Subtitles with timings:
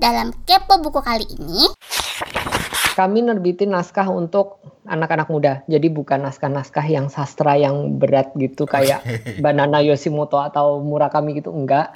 [0.00, 1.68] Dalam Kepo Buku kali ini,
[2.96, 5.52] kami nerbitin naskah untuk anak-anak muda.
[5.68, 9.04] Jadi bukan naskah-naskah yang sastra yang berat gitu kayak
[9.44, 11.92] Banana Yoshimoto atau Murakami gitu enggak.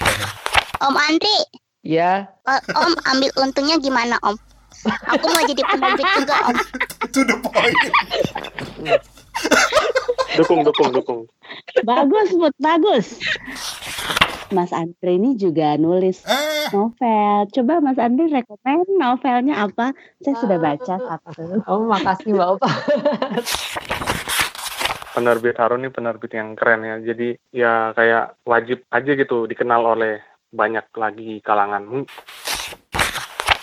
[0.84, 1.32] Om Andri,
[1.80, 2.28] Ya,
[2.76, 4.36] Om ambil untungnya gimana Om?
[5.08, 6.56] Aku mau jadi penerbit juga Om.
[7.08, 7.78] To the point.
[10.36, 11.20] Dukung, dukung, dukung.
[11.88, 13.16] Bagus, Bud, bagus.
[14.54, 17.50] Mas Andre ini juga nulis Eh, novel.
[17.50, 19.90] Coba Mas Andre rekomen novelnya apa?
[20.18, 21.60] Saya sudah baca satu.
[21.66, 22.70] oh makasih Mbak Opa.
[25.12, 26.96] Penerbit Haru ini penerbit yang keren ya.
[27.04, 30.18] Jadi ya kayak wajib aja gitu dikenal oleh
[30.48, 31.82] banyak lagi kalangan.
[31.84, 32.06] Hmm,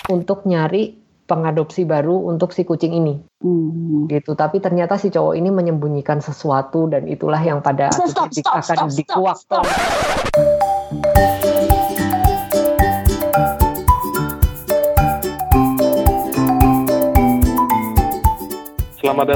[0.10, 4.08] untuk nyari pengadopsi baru untuk si kucing ini Hmm.
[4.08, 4.32] gitu.
[4.34, 8.64] Tapi ternyata si cowok ini menyembunyikan sesuatu dan itulah yang pada Stop, stop, stop, akan
[8.64, 9.38] stop, stop, dikuak.
[9.38, 9.66] stop.
[10.92, 11.08] Selamat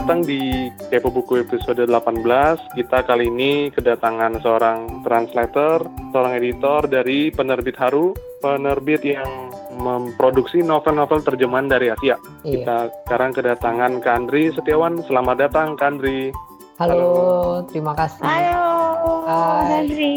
[0.03, 2.28] datang di Kepo Buku episode 18.
[2.76, 8.11] Kita kali ini kedatangan seorang translator, seorang editor dari penerbit Haru,
[8.44, 9.48] penerbit yang
[9.80, 12.20] memproduksi novel-novel terjemahan dari Asia.
[12.44, 12.52] Iya.
[12.52, 15.00] Kita sekarang kedatangan Kandri Setiawan.
[15.08, 16.36] Selamat datang Kandri.
[16.76, 18.20] Halo, terima kasih.
[18.28, 19.86] Halo, Mas Hai.
[19.86, 20.14] Andre.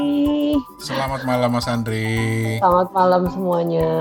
[0.81, 2.09] selamat malam Mas Andri.
[2.57, 3.93] Selamat malam semuanya.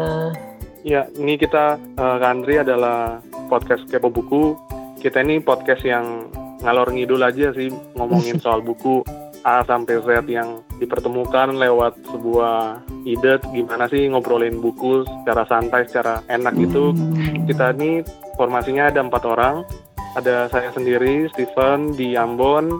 [0.87, 3.19] Ya, ini kita eh, Kandri adalah
[3.51, 4.55] podcast Kepo Buku.
[5.03, 6.31] Kita ini podcast yang
[6.63, 7.67] ngalor ngidul aja sih
[7.99, 9.03] ngomongin soal buku
[9.43, 16.23] A sampai Z yang dipertemukan lewat sebuah ide gimana sih ngobrolin buku secara santai, secara
[16.31, 16.95] enak gitu.
[17.43, 18.07] Kita ini
[18.39, 19.67] formasinya ada empat orang.
[20.15, 22.73] Ada saya sendiri, Steven di Ambon,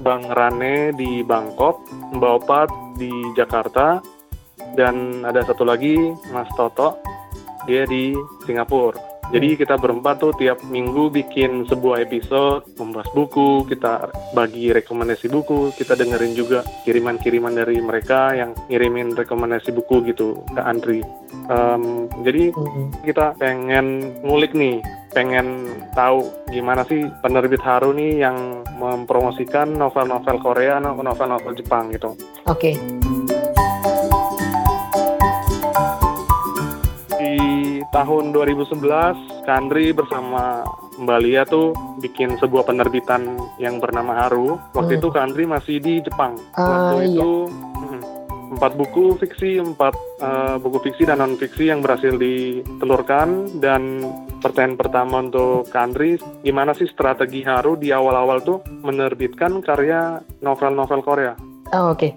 [0.00, 1.82] Bang Rane di Bangkok,
[2.14, 2.68] Mbak Opat
[2.98, 4.02] di Jakarta,
[4.78, 5.96] dan ada satu lagi
[6.30, 6.98] Mas Toto
[7.66, 8.14] dia di
[8.46, 9.08] Singapura.
[9.28, 15.68] Jadi kita berempat tuh tiap minggu bikin sebuah episode membahas buku, kita bagi rekomendasi buku,
[15.76, 21.04] kita dengerin juga kiriman-kiriman dari mereka yang ngirimin rekomendasi buku gitu ke Andri.
[21.52, 22.88] Em, jadi Mm.
[23.04, 28.36] kita pengen ngulik nih, pengen tahu gimana sih penerbit Haru nih yang
[28.76, 32.12] mempromosikan novel-novel Korea, novel-novel Jepang gitu.
[32.44, 32.76] Oke,
[37.18, 37.34] di
[37.90, 40.60] tahun 2011 Kandri bersama
[40.98, 43.24] Mbak Lia tuh bikin sebuah penerbitan
[43.56, 44.60] yang bernama Haru.
[44.72, 45.00] Waktu Hmm.
[45.00, 46.36] itu Kandri masih di Jepang.
[46.52, 47.08] Ah, Waktu iya.
[47.16, 47.30] itu
[48.48, 53.60] empat buku fiksi, empat eh, buku fiksi dan non fiksi yang berhasil ditelurkan.
[53.60, 54.04] Dan
[54.40, 61.32] pertanyaan pertama untuk Kandri, gimana sih strategi Haru di awal-awal tuh menerbitkan karya novel-novel Korea?
[61.76, 62.08] Oh, oke.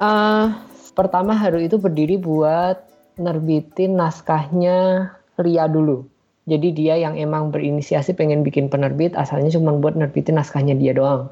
[0.00, 0.46] Eh,
[0.94, 2.80] pertama Haru itu berdiri buat
[3.20, 6.08] nerbitin naskahnya Ria dulu.
[6.48, 11.30] Jadi dia yang emang berinisiasi pengen bikin penerbit, asalnya cuma buat nerbitin naskahnya dia doang.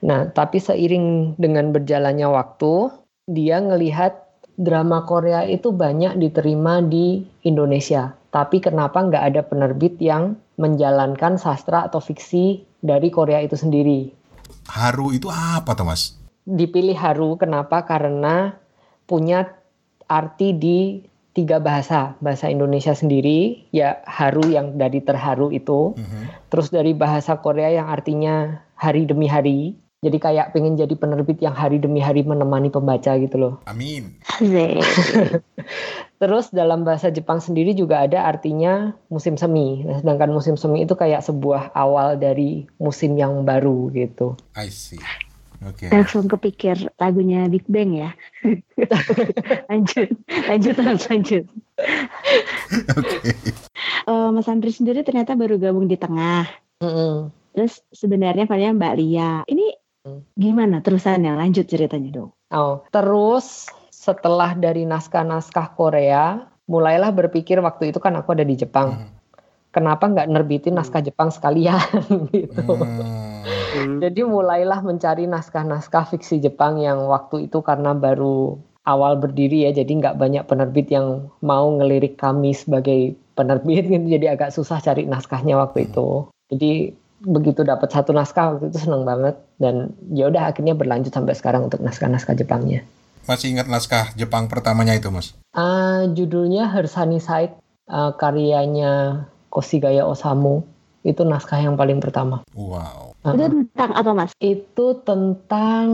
[0.00, 2.88] Nah, tapi seiring dengan berjalannya waktu,
[3.30, 4.18] dia ngelihat
[4.58, 8.18] drama Korea itu banyak diterima di Indonesia.
[8.34, 14.10] Tapi kenapa nggak ada penerbit yang menjalankan sastra atau fiksi dari Korea itu sendiri?
[14.70, 16.20] Haru itu apa tuh Mas?
[16.50, 17.86] dipilih Haru kenapa?
[17.86, 18.58] Karena
[19.06, 19.54] punya
[20.10, 20.78] arti di
[21.30, 22.18] tiga bahasa.
[22.18, 25.94] Bahasa Indonesia sendiri, ya Haru yang dari terharu itu.
[25.94, 26.50] Mhm.
[26.50, 29.78] Terus dari bahasa Korea yang artinya hari demi hari.
[30.00, 33.54] Jadi kayak pengen jadi penerbit yang hari demi hari menemani pembaca gitu loh.
[33.68, 34.16] Amin.
[36.20, 39.84] Terus dalam bahasa Jepang sendiri juga ada artinya musim semi.
[39.84, 44.40] Nah, sedangkan musim semi itu kayak sebuah awal dari musim yang baru gitu.
[44.56, 44.96] I see.
[45.68, 45.92] Oke.
[45.92, 48.16] Langsung kepikir lagunya Big Bang ya.
[49.68, 50.16] lanjut,
[50.48, 51.44] lanjut, lanjut, lanjut.
[53.80, 56.44] Eh, Mas Andre sendiri ternyata baru gabung di tengah.
[56.84, 57.32] Mm-mm.
[57.56, 59.40] Terus sebenarnya kalian Mbak Lia.
[59.48, 59.69] Ini Hmm.
[60.34, 61.36] Gimana terusannya?
[61.36, 62.30] Lanjut ceritanya dong.
[62.50, 68.96] Oh, terus setelah dari naskah-naskah Korea, mulailah berpikir waktu itu kan aku ada di Jepang.
[68.96, 69.08] Mhm.
[69.70, 71.78] Kenapa nggak nerbitin naskah Jepang sekalian
[72.34, 72.58] gitu.
[72.58, 73.46] Hmm.
[73.70, 74.02] Hmm.
[74.02, 79.92] Jadi mulailah mencari naskah-naskah fiksi Jepang yang waktu itu karena baru awal berdiri ya, jadi
[79.94, 84.06] nggak banyak penerbit yang mau ngelirik kami sebagai penerbit gitu.
[84.18, 86.26] Jadi agak susah cari naskahnya waktu itu.
[86.50, 91.36] Jadi begitu dapat satu naskah waktu itu seneng banget dan ya udah akhirnya berlanjut sampai
[91.36, 92.84] sekarang untuk naskah-naskah Jepangnya.
[93.28, 95.36] Masih ingat naskah Jepang pertamanya itu Mas?
[95.52, 97.54] Ah, judulnya Hersani Side,
[97.86, 100.64] ah, karyanya Koshigaya Osamu.
[101.00, 102.44] Itu naskah yang paling pertama.
[102.56, 103.16] Wow.
[103.24, 104.32] Ah, Itu tentang apa Mas?
[104.40, 105.86] itu tentang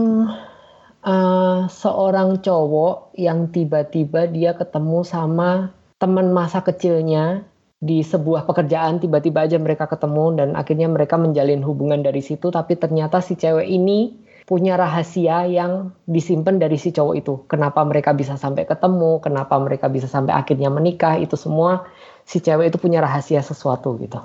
[1.03, 7.43] ah, seorang cowok yang tiba-tiba dia ketemu sama teman masa kecilnya
[7.77, 12.73] di sebuah pekerjaan tiba-tiba aja mereka ketemu dan akhirnya mereka menjalin hubungan dari situ tapi
[12.73, 17.33] ternyata si cewek ini punya rahasia yang disimpan dari si cowok itu.
[17.51, 21.83] Kenapa mereka bisa sampai ketemu, kenapa mereka bisa sampai akhirnya menikah, itu semua
[22.23, 24.23] si cewek itu punya rahasia sesuatu gitu.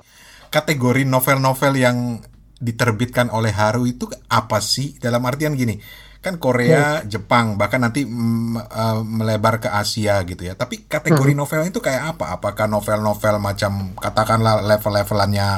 [0.54, 2.22] Kategori novel-novel yang
[2.62, 4.94] diterbitkan oleh Haru itu apa sih?
[5.02, 5.82] Dalam artian gini,
[6.22, 10.54] kan Korea, Jepang, bahkan nanti mm, uh, melebar ke Asia gitu ya.
[10.54, 12.38] Tapi kategori novelnya itu kayak apa?
[12.38, 15.48] Apakah novel-novel macam katakanlah level-levelannya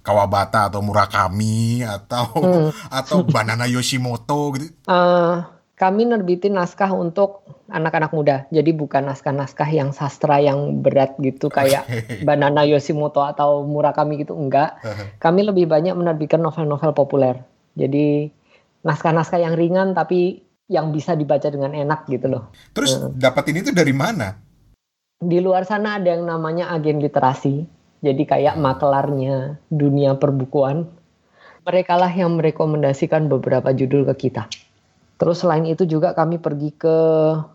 [0.00, 2.28] Kawabata atau Murakami atau
[3.00, 4.68] atau Banana Yoshimoto gitu?
[4.68, 5.36] Eh,
[5.80, 7.40] kami nerbitin naskah untuk
[7.72, 11.88] anak-anak muda, jadi bukan naskah-naskah yang sastra yang berat gitu kayak.
[12.20, 14.76] Banana Yoshimoto atau Murakami gitu enggak.
[15.16, 17.40] Kami lebih banyak menerbitkan novel-novel populer.
[17.80, 18.28] Jadi
[18.84, 22.52] naskah-naskah yang ringan tapi yang bisa dibaca dengan enak gitu loh.
[22.76, 24.36] Terus dapat ini tuh dari mana?
[25.16, 27.64] Di luar sana ada yang namanya agen literasi.
[28.04, 30.92] Jadi kayak makelarnya dunia perbukuan.
[31.64, 34.44] Mereka lah yang merekomendasikan beberapa judul ke kita.
[35.20, 36.96] Terus selain itu juga kami pergi ke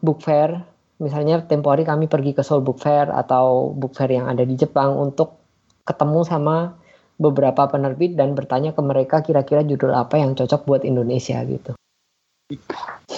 [0.05, 0.61] book fair.
[1.01, 4.55] Misalnya tempo hari kami pergi ke Seoul Book Fair atau book fair yang ada di
[4.55, 5.43] Jepang untuk
[5.83, 6.77] ketemu sama
[7.19, 11.75] beberapa penerbit dan bertanya ke mereka kira-kira judul apa yang cocok buat Indonesia gitu.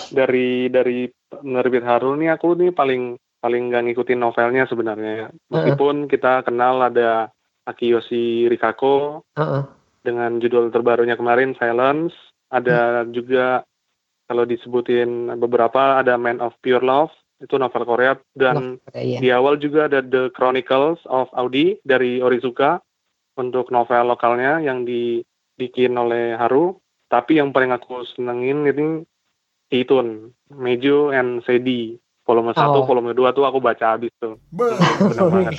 [0.08, 5.28] dari dari penerbit Haru nih aku nih paling paling nggak ngikutin novelnya sebenarnya ya.
[5.52, 7.30] Meskipun kita kenal ada
[7.68, 9.64] Akiyoshi Rikako Heeh.
[10.02, 12.16] dengan judul terbarunya kemarin Silence,
[12.48, 13.68] ada juga
[14.28, 19.20] kalau disebutin beberapa ada Man of Pure Love itu novel Korea dan Nah, iya.
[19.22, 22.82] di awal juga ada The Chronicles of Audi dari Orizuka
[23.38, 26.76] untuk novel lokalnya yang dibikin oleh Haru.
[27.08, 29.06] Tapi yang paling aku senengin ini
[29.70, 31.96] Itun, Mejo and Sedi.
[32.28, 32.84] Volume 1, Oh.
[32.84, 34.36] volume 2 tuh aku baca habis tuh.
[34.52, 34.68] Be,
[35.00, 35.54] Bener banget.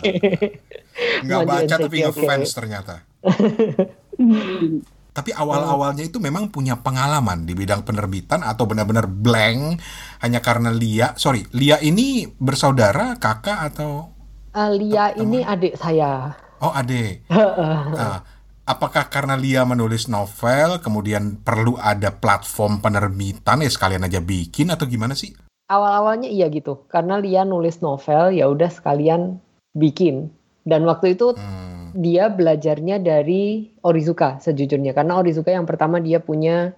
[1.25, 2.95] nggak Maju baca tapi ngefans ternyata.
[5.19, 9.83] Tapi awal-awalnya itu memang punya pengalaman di bidang penerbitan atau benar-benar blank
[10.23, 11.19] hanya karena Lia.
[11.19, 14.15] Sorry, Lia ini bersaudara, kakak atau
[14.49, 16.39] Eh, Lia ini adik saya.
[16.59, 17.23] oh ade.
[17.99, 18.23] Nah,
[18.63, 24.87] apakah karena Lia menulis novel, kemudian perlu ada platform penerbitan ya sekalian aja bikin atau
[24.87, 25.35] gimana sih?
[25.67, 29.39] Awal-awalnya iya gitu, karena Lia nulis novel ya udah sekalian
[29.75, 30.31] bikin.
[30.65, 36.71] Dan waktu itu Hmm, dia belajarnya dari Orizuka sejujurnya, karena Orizuka yang pertama dia punya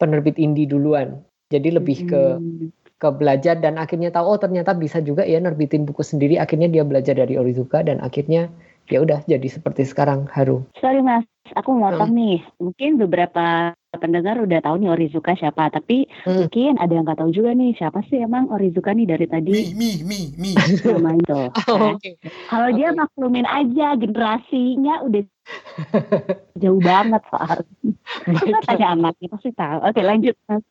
[0.00, 1.20] penerbit indie duluan.
[1.52, 2.72] Jadi lebih ke Hmm.
[2.96, 6.38] ke belajar dan akhirnya tahu oh ternyata bisa juga ya nerbitin buku sendiri.
[6.38, 8.46] Akhirnya dia belajar dari Orizuka dan akhirnya
[8.88, 10.64] ya udah jadi seperti sekarang Haru.
[10.78, 12.18] Sorry mas, aku motong Hmm.
[12.18, 12.38] nih.
[12.62, 16.48] Mungkin beberapa pendengar udah tahu nih Orizuka siapa, tapi Hmm.
[16.48, 19.52] mungkin ada yang nggak tahu juga nih siapa sih emang Orizuka nih dari mi, tadi
[19.76, 20.52] mi, mi, mi.
[20.56, 21.40] nama itu.
[21.68, 22.14] Oh, kan.
[22.48, 25.22] Kalau dia maklumin aja generasinya udah
[26.56, 27.58] jauh banget soal.
[28.44, 29.78] Kita tanya anaknya pasti tahu.
[29.84, 30.62] Oke lanjut mas.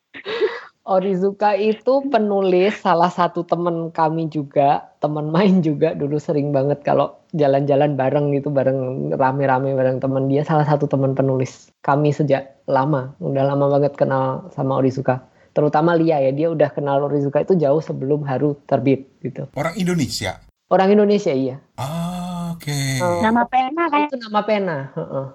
[0.82, 7.22] Orizuka itu penulis salah satu teman kami juga, teman main juga dulu sering banget kalau
[7.38, 13.14] jalan-jalan bareng gitu, bareng rame-rame bareng teman dia salah satu teman penulis kami sejak lama,
[13.22, 15.22] udah lama banget kenal sama Orizuka.
[15.54, 19.46] Terutama Lia ya, dia udah kenal Orizuka itu jauh sebelum Haru terbit gitu.
[19.54, 20.42] Orang Indonesia.
[20.72, 21.62] Orang Indonesia iya.
[21.78, 23.04] Ah, Oke.
[23.04, 23.22] Oh.
[23.22, 24.78] Nama pena kayak Itu nama pena.
[24.98, 25.28] heeh.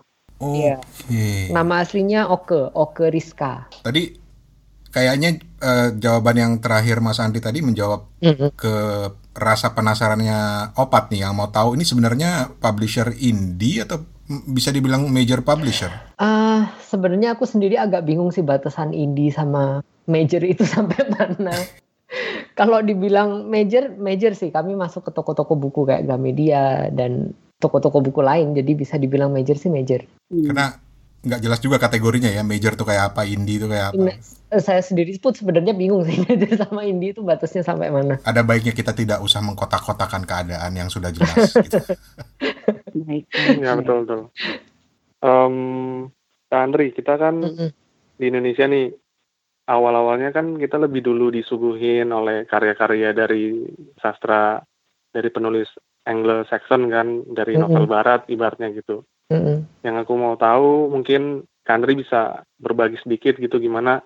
[0.43, 0.53] Oke.
[0.59, 0.75] iya.
[1.55, 3.69] Nama aslinya Oke, Oke Rizka.
[3.85, 4.26] Tadi
[4.97, 8.17] kayaknya eh, jawaban yang terakhir Mas Andi tadi menjawab
[8.57, 8.75] ke
[9.37, 15.45] rasa penasarannya Opat nih yang mau tahu ini sebenarnya publisher indie atau bisa dibilang major
[15.45, 15.93] publisher?
[16.17, 21.55] Ah, sebenarnya aku sendiri agak bingung sih batasan indie sama major itu sampai mana.
[22.57, 28.25] Kalau dibilang major, major sih kami masuk ke toko-toko buku kayak Gramedia dan toko-toko buku
[28.25, 30.09] lain, jadi bisa dibilang major sih major.
[30.33, 30.73] Karena
[31.27, 34.15] nggak jelas juga kategorinya ya major tuh kayak apa, indie tuh kayak apa.
[34.55, 38.23] Eh, Saya sendiri pun sebenarnya bingung sih major sama indie itu batasnya sampai mana.
[38.23, 41.51] Ada baiknya kita tidak usah mengkotak-kotakan keadaan yang sudah jelas.
[41.67, 41.83] gitu.
[42.95, 43.27] baik.
[43.59, 44.21] Ya betul betul.
[45.27, 45.55] Em,
[46.47, 47.71] Kak Andri, kita kan Mm-mm.
[48.17, 48.95] di Indonesia nih
[49.67, 53.67] awal-awalnya kan kita lebih dulu disuguhin oleh karya-karya dari
[53.99, 54.63] sastra
[55.11, 55.67] dari penulis
[56.07, 59.03] Anglo-Saxon kan dari novel Barat ibaratnya gitu.
[59.31, 59.67] Mm-mm.
[59.83, 63.99] Yang aku mau tahu mungkin Kak Andri bisa berbagi sedikit gitu gimana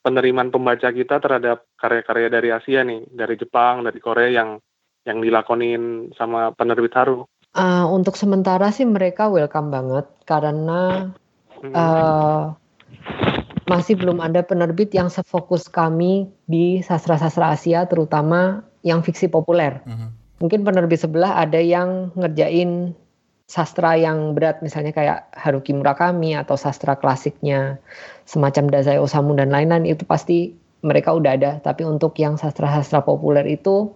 [0.00, 4.50] penerimaan pembaca kita terhadap karya-karya dari Asia nih, dari Jepang, dari Korea yang
[5.04, 7.26] yang dilakonin sama penerbit Haru.
[7.52, 11.12] Ah, untuk sementara sih mereka welcome banget karena
[11.56, 11.72] Hmm.
[11.72, 12.44] eh,
[13.66, 19.82] masih belum ada penerbit yang sefokus kami di sastra-sastra Asia, terutama yang fiksi populer.
[19.88, 20.08] Mhm.
[20.36, 22.92] Mungkin penerbit sebelah ada yang ngerjain
[23.46, 27.78] sastra yang berat misalnya kayak Haruki Murakami atau sastra klasiknya
[28.26, 30.50] semacam Dazai Osamu dan lain-lain itu pasti
[30.82, 31.52] mereka udah ada.
[31.62, 33.94] Tapi untuk yang sastra-sastra populer itu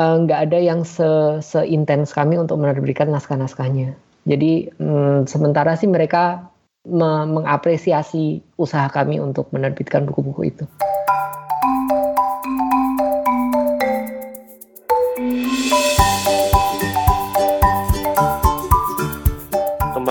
[0.00, 3.92] eh, nggak ada yang se seintens kami untuk menerbitkan naskah-naskahnya.
[4.24, 6.48] Jadi mm, sementara sih mereka
[6.88, 10.64] me- mengapresiasi usaha kami untuk menerbitkan buku-buku itu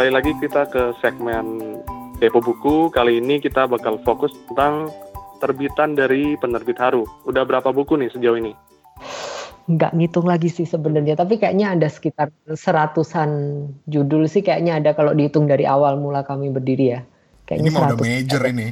[0.03, 1.79] Kembali lagi kita ke segmen
[2.19, 2.91] Kepo Buku.
[2.91, 4.91] Kali ini kita bakal fokus tentang
[5.39, 7.07] terbitan dari penerbit Haru.
[7.24, 8.51] Udah berapa buku nih sejauh ini?
[9.72, 15.15] nggak ngitung lagi sih sebenarnya tapi kayaknya ada sekitar seratusan judul sih kayaknya ada kalau
[15.15, 17.07] dihitung dari awal mula kami berdiri ya Ini
[17.48, 18.67] kayaknya mau udah 100 major ini.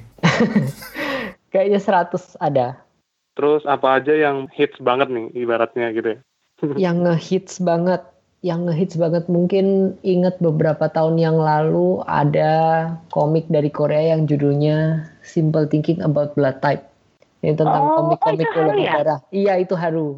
[1.56, 2.68] kayaknya 100 ada
[3.40, 6.20] Terus apa aja yang hits banget nih ibaratnya gitu ya?
[6.76, 8.04] yang ngehits banget
[8.42, 12.54] yang ngehits banget mungkin inget beberapa tahun yang lalu ada
[13.10, 16.90] komik dari Korea yang judulnya Simple Thinking About Blood Type
[17.42, 18.94] ini tentang Oh, komik-komik itu Haru golongan ya?
[18.98, 20.10] darah iya itu Haru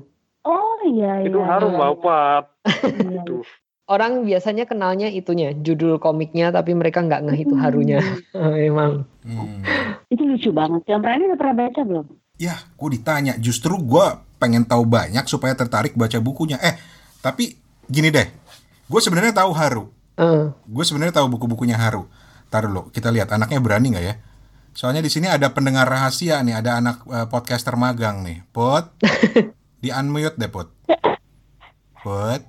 [0.44, 1.48] Oh iya Itu iya.
[1.48, 1.80] Haru iya.
[1.80, 2.44] Bapak.
[2.84, 3.22] Iya.
[3.24, 3.44] Aduh.
[3.86, 8.00] orang biasanya kenalnya itunya judul komiknya tapi mereka nggak ngeh itu Harunya
[8.68, 9.64] emang Hmm.
[10.12, 10.84] Itu lucu banget.
[10.84, 12.06] Yang Rani udah pernah baca belum?
[12.36, 13.40] Ya, gue ditanya.
[13.40, 16.60] Justru gue pengen tahu banyak supaya tertarik baca bukunya.
[16.60, 16.76] Eh,
[17.24, 17.56] tapi
[17.88, 18.28] gini deh.
[18.86, 19.90] Gue sebenarnya tahu Haru.
[20.14, 22.06] Eh, Gue sebenarnya tahu buku-bukunya Haru.
[22.48, 24.16] Taruh lo, kita lihat anaknya berani nggak ya?
[24.74, 28.46] Soalnya di sini ada pendengar rahasia nih, ada anak eh, podcaster magang nih.
[28.50, 28.94] Put,
[29.84, 30.70] di unmute deh Put.
[32.00, 32.42] Put,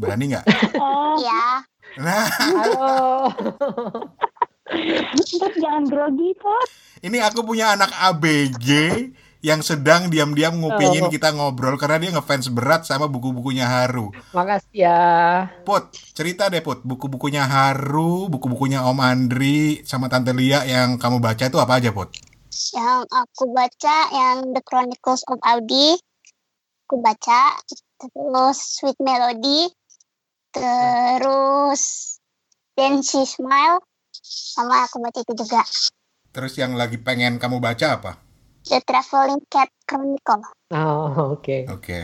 [0.00, 0.44] berani nggak?
[0.80, 1.62] Oh, Ya,
[1.94, 3.30] Nah, halo
[5.38, 6.66] Pot jangan grogi, Pot.
[7.04, 8.66] ini aku punya anak ABG
[9.44, 11.12] yang sedang diam-diam ngupingin Oh.
[11.12, 14.08] kita ngobrol karena dia ngefans berat sama buku-bukunya Haru.
[14.32, 15.00] makasih ya
[15.62, 21.44] Put, cerita deh Put, buku-bukunya Haru, buku-bukunya Om Andri, sama Tante Lia yang kamu baca
[21.44, 22.08] itu apa aja Put?
[22.72, 25.98] yang aku baca yang The Chronicles of Audi.
[26.86, 27.58] Aku baca
[27.98, 29.68] terus Sweet Melody,
[30.54, 31.82] terus
[32.74, 33.82] Then She Smile,
[34.16, 35.66] sama aku baca itu juga
[36.30, 38.23] Terus yang lagi pengen kamu baca apa?
[38.64, 40.44] The Traveling Cat Chronicle.
[40.72, 42.00] oh oke Oke.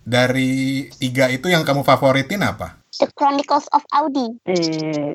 [0.00, 2.80] Dari tiga itu yang kamu favoritin apa?
[2.98, 4.26] The Chronicles of Audi.
[4.48, 5.14] Eh.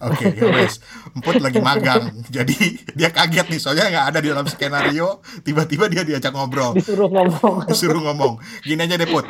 [0.00, 0.80] Oke, ya wes.
[1.12, 2.56] Emput lagi magang, jadi
[2.96, 5.20] dia kaget nih, soalnya nggak ada di dalam skenario.
[5.44, 8.40] Tiba-tiba dia diajak ngobrol, disuruh ngomong disuruh ngomong.
[8.64, 9.28] Gini aja deh Put,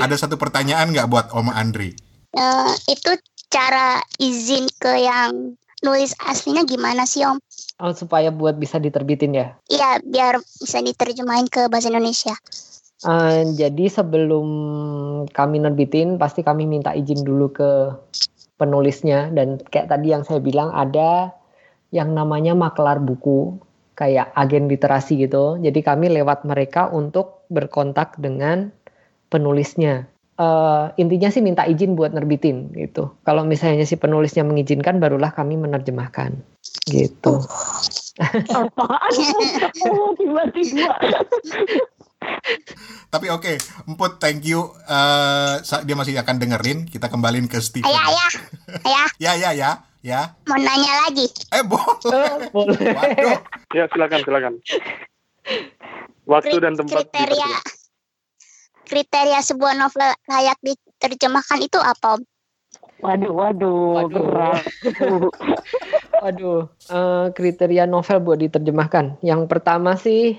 [0.00, 1.94] ada satu pertanyaan nggak buat Om Andri?
[2.30, 3.10] Eh, itu
[3.50, 7.38] cara izin ke yang nulis aslinya gimana sih Om?
[7.80, 12.36] Oh, supaya buat bisa diterbitin ya Iya, biar bisa diterjemahin ke bahasa Indonesia.
[13.00, 14.48] Eh, jadi sebelum
[15.32, 17.96] kami nerbitin pasti kami minta izin dulu ke
[18.60, 21.32] penulisnya dan kayak tadi yang saya bilang ada
[21.96, 23.56] yang namanya maklar buku
[23.96, 25.56] kayak agen literasi gitu.
[25.60, 28.68] Jadi kami lewat mereka untuk berkontak dengan
[29.32, 30.04] penulisnya.
[30.40, 33.12] Eh, intinya sih minta izin buat nerbitin gitu.
[33.28, 36.32] Kalau misalnya si penulisnya mengizinkan barulah kami menerjemahkan
[36.88, 37.44] gitu.
[38.48, 39.12] Apaan?
[39.92, 40.96] Oh, tiba-tiba.
[43.10, 43.52] Tapi oke,
[43.84, 44.72] Emput thank you.
[44.88, 46.88] Eh, sa- dia masih akan dengerin.
[46.88, 47.84] Kita kembaliin ke Steven.
[47.84, 48.30] Ayah, ayah,
[48.80, 49.70] ayah, Ya, ya, ya,
[50.00, 50.20] ya.
[50.48, 51.28] mau nanya lagi.
[51.52, 52.00] Eh, boleh.
[52.16, 52.78] Eh, boleh.
[52.96, 53.38] Waduh.
[53.76, 54.54] Ya silakan silakan.
[56.24, 57.79] Waktu dan tempat kriteria dipersilakan.
[58.90, 62.22] Kriteria sebuah novel layak diterjemahkan itu apa Om?
[63.00, 64.10] Waduh, waduh, Waduh.
[64.12, 64.64] berat.
[66.20, 69.24] Waduh, eh, kriteria novel buat diterjemahkan.
[69.24, 70.36] Yang pertama sih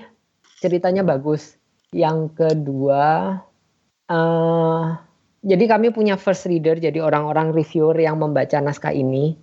[0.62, 1.58] ceritanya bagus.
[1.90, 3.42] Yang kedua,
[4.06, 4.86] eh
[5.42, 9.34] jadi kami punya first reader, jadi orang-orang reviewer yang membaca naskah ini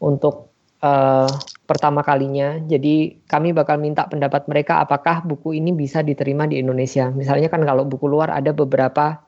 [0.00, 0.48] untuk
[0.80, 1.28] eh,
[1.70, 2.58] pertama kalinya.
[2.66, 7.06] Jadi kami bakal minta pendapat mereka apakah buku ini bisa diterima di Indonesia.
[7.14, 9.22] Misalnya kan kalau buku luar ada beberapa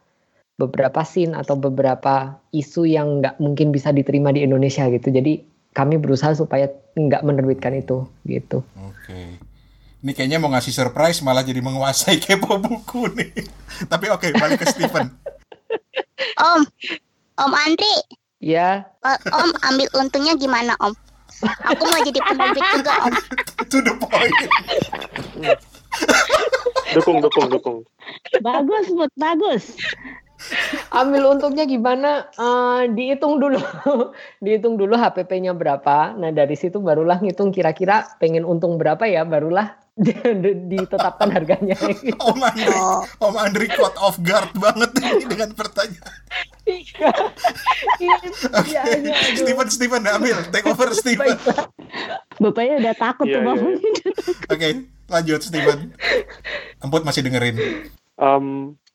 [0.59, 5.15] beberapa scene atau beberapa isu yang nggak mungkin bisa diterima di Indonesia gitu.
[5.15, 5.39] Jadi
[5.71, 6.67] kami berusaha supaya
[6.99, 8.67] nggak menerbitkan itu gitu.
[8.75, 9.39] Oke.
[10.03, 13.31] Ini kayaknya mau ngasih surprise malah jadi menguasai kepo buku nih.
[13.93, 15.07] Tapi oke, balik ke Steven.
[16.43, 16.67] Om,
[17.39, 17.95] Om Andri,
[18.43, 20.91] Ya, Om ambil untungnya gimana Om?
[21.43, 23.15] Aku mau jadi penerbit juga Om.
[23.67, 24.37] to the point.
[26.93, 27.79] Dukung dukung dukung.
[28.45, 29.65] Bagus, Put, bagus.
[30.91, 32.27] ambil untungnya gimana?
[32.35, 33.63] Eh, dihitung dulu,
[34.45, 36.19] dihitung dulu HPP-nya berapa.
[36.19, 39.79] Nah dari situ barulah ngitung kira-kira pengen untung berapa ya, barulah
[40.73, 41.77] ditetapkan harganya.
[42.33, 46.17] Om Andri, Oh, Om Andri caught off guard banget ini dengan pertanyaan.
[46.65, 47.11] Iya.
[48.01, 48.17] Iya,
[48.57, 49.37] Oke, iya, iya, aduh.
[49.37, 51.37] Steven, Steven, ambil, take over Steven.
[51.37, 51.69] Baiklah.
[52.41, 53.95] Bapaknya udah takut Iya, tuh iya, bangunin.
[54.49, 54.69] Oke,
[55.13, 55.79] lanjut Steven.
[56.81, 57.57] Emput masih dengerin.
[58.17, 58.47] Em,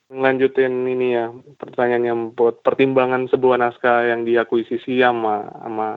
[0.10, 1.30] ngelanjutin ini ya
[1.62, 5.88] pertanyaannya buat pertimbangan sebuah naskah yang diakuisisi sama sama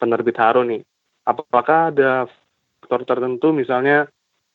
[0.00, 0.80] penerbit Haro nih.
[1.26, 2.30] Apakah ada
[2.80, 4.06] faktor tertentu misalnya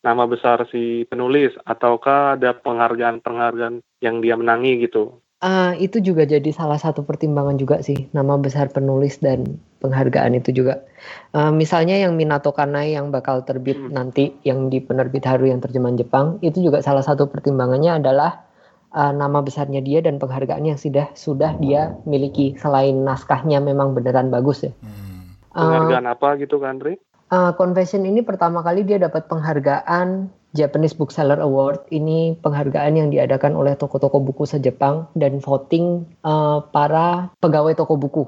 [0.01, 5.21] nama besar si penulis ataukah ada penghargaan-penghargaan yang dia menangi gitu?
[5.41, 10.53] Ah, itu juga jadi salah satu pertimbangan juga sih, nama besar penulis dan penghargaan itu
[10.53, 10.85] juga.
[11.33, 13.89] Ah, misalnya yang Minato Kanai yang bakal terbit Hmm.
[13.89, 18.45] nanti, yang di penerbit Haru yang terjemahan Jepang, itu juga salah satu pertimbangannya adalah
[18.93, 22.53] ah, nama besarnya dia dan penghargaan yang sudah sudah dia miliki.
[22.61, 24.73] Selain naskahnya memang beneran bagus ya.
[24.85, 25.41] Hmm.
[25.57, 27.01] Penghargaan apa gitu kan, Andri?
[27.31, 31.87] Uh, Confession ini pertama kali dia dapat penghargaan Japanese Bookseller Award.
[31.87, 38.23] Ini penghargaan yang diadakan oleh toko-toko buku se-Jepang dan voting uh, para pegawai toko buku.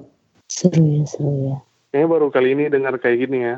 [0.48, 1.58] Seru ya, seru ya.
[1.92, 3.56] Kayaknya baru kali ini dengar kayak gini ya.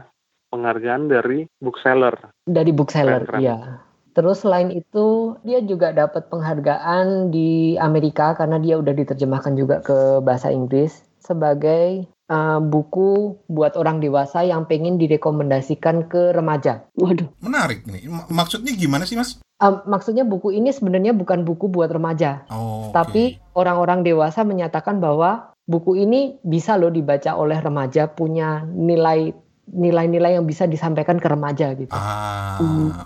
[0.49, 2.15] Penghargaan dari bookseller.
[2.49, 3.41] Dari bookseller, Keren, keren.
[3.45, 3.57] iya.
[4.15, 10.23] Terus selain itu dia juga dapat penghargaan di Amerika karena dia udah diterjemahkan juga ke
[10.23, 16.85] bahasa Inggris sebagai uh, buku buat orang dewasa yang pengen direkomendasikan ke remaja.
[16.97, 18.09] Waduh, Menarik nih.
[18.09, 19.39] M- Maksudnya gimana sih, Mas?
[19.55, 22.91] Uh, maksudnya buku ini sebenarnya bukan buku buat remaja, Oh.
[22.91, 29.31] Tapi orang-orang dewasa menyatakan bahwa buku ini bisa loh dibaca oleh remaja punya nilai
[29.65, 31.89] nilai-nilai yang bisa disampaikan ke remaja gitu.
[31.89, 32.59] Ah,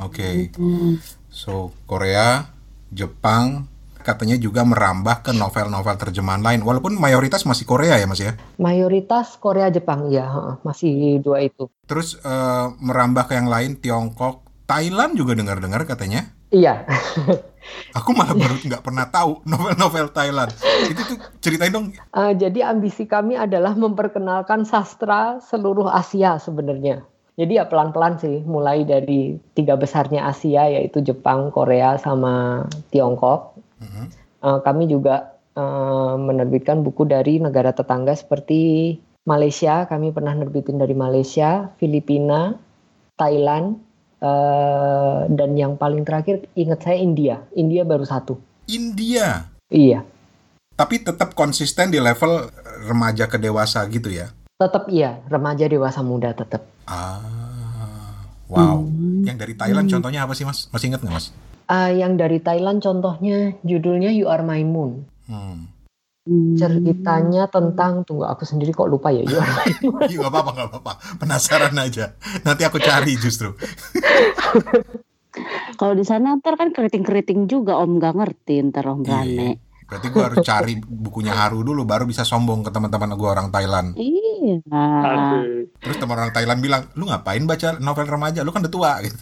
[0.03, 0.51] oke.
[0.59, 0.99] Hmm.
[1.31, 2.51] So, Korea,
[2.91, 3.68] Jepang,
[4.01, 6.62] katanya juga merambah ke novel-novel terjemahan lain.
[6.63, 8.34] Walaupun mayoritas masih Korea ya, Mas ya.
[8.58, 11.68] Mayoritas Korea Jepang ya masih dua itu.
[11.86, 16.29] Terus eh, merambah ke yang lain, Tiongkok, Thailand juga dengar-dengar katanya.
[16.50, 16.86] Iya.
[17.98, 20.50] Aku malah baru nggak pernah tahu novel-novel Thailand.
[20.89, 21.94] Itu tuh ceritain dong.
[21.94, 27.06] Eh, jadi ambisi kami adalah memperkenalkan sastra seluruh Asia sebenarnya.
[27.39, 33.56] Jadi ya pelan-pelan sih, mulai dari tiga besarnya Asia yaitu Jepang, Korea, sama Tiongkok.
[33.80, 34.04] Mhm.
[34.39, 38.96] Eh, kami juga eh, menerbitkan buku dari negara tetangga seperti
[39.28, 39.84] Malaysia.
[39.89, 42.56] Kami pernah nerbitin dari Malaysia, Filipina,
[43.15, 43.76] Thailand,
[44.20, 47.44] eh, dan yang paling terakhir ingat saya India.
[47.52, 48.39] India baru satu.
[48.70, 49.50] India.
[49.70, 50.02] Iya,
[50.74, 52.48] Tapi tetap konsisten di level
[52.88, 54.32] remaja ke dewasa gitu ya.
[54.56, 56.63] tetap iya, remaja dewasa muda tetap.
[56.84, 58.80] Ah, wow.
[58.80, 59.24] Hmm.
[59.24, 60.68] Yang dari Thailand contohnya apa sih mas?
[60.72, 61.32] Masih ingat nggak mas?
[61.69, 65.05] Ah, yang dari Thailand contohnya judulnya You Are My Moon.
[65.29, 65.69] Hmm.
[66.58, 70.01] Ceritanya tentang tunggu aku sendiri kok lupa ya You Are My Moon.
[70.10, 70.93] Iya nggak apa-apa nggak apa-apa.
[71.21, 72.17] Penasaran aja.
[72.41, 73.53] Nanti aku cari justru.
[75.77, 79.13] Kalau di sana ntar kan keriting-keriting juga Om gak ngerti ntar Om Iya.
[79.13, 79.49] Rane.
[79.89, 83.97] Berarti gue harus cari bukunya Haru dulu baru bisa sombong ke teman-teman gue orang Thailand.
[83.97, 84.62] Iya.
[85.82, 88.45] Terus teman orang Thailand bilang, lu ngapain baca novel remaja?
[88.45, 89.17] Lu kan udah tua gitu.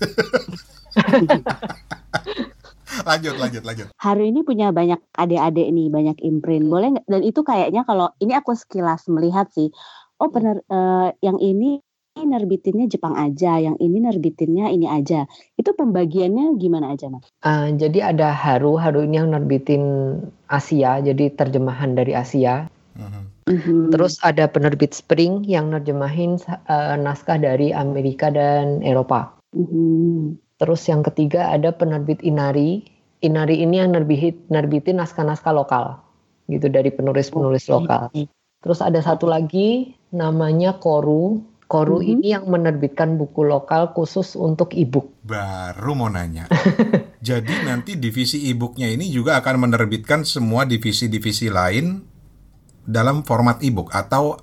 [3.09, 3.87] lanjut, lanjut, lanjut.
[3.99, 6.65] Hari ini punya banyak adik-adik nih, banyak imprint.
[6.69, 7.05] Boleh nggak?
[7.07, 9.69] Dan itu kayaknya kalau ini aku sekilas melihat sih.
[10.17, 11.77] Oh benar, eh, yang ini
[12.17, 15.29] nerbitinnya Jepang aja, yang ini nerbitinnya ini aja.
[15.53, 17.29] Itu pembagiannya gimana aja, Mas?
[17.45, 20.17] Ah, jadi ada Haru, Haru ini yang nerbitin
[20.49, 22.65] Asia, jadi terjemahan dari Asia.
[22.97, 23.21] Mhm.
[23.47, 23.93] Mhm.
[23.93, 29.37] Terus ada penerbit Spring yang nerjemahin eh, naskah dari Amerika dan Eropa.
[29.53, 30.46] Mhm.
[30.57, 32.81] Terus yang ketiga ada penerbit Inari.
[33.21, 36.01] Inari ini yang nerbit, nerbitin naskah-naskah lokal,
[36.49, 38.13] gitu dari penulis-penulis lokal.
[38.61, 41.41] Terus ada satu lagi namanya Koru.
[41.67, 42.07] Koru Mhm.
[42.07, 45.11] ini yang menerbitkan buku lokal khusus untuk e-book.
[45.27, 46.47] Baru mau nanya.
[47.27, 52.01] Jadi nanti divisi e-booknya ini juga akan menerbitkan semua divisi-divisi lain
[52.87, 54.39] dalam format e-book atau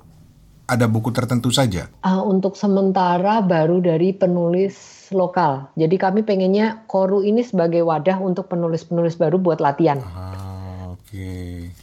[0.68, 1.88] ada buku tertentu saja.
[2.04, 5.68] Ah, untuk sementara baru dari penulis lokal.
[5.74, 10.00] Jadi kami pengennya Koru ini sebagai wadah untuk penulis-penulis baru buat latihan.
[10.00, 11.28] Ah, oke.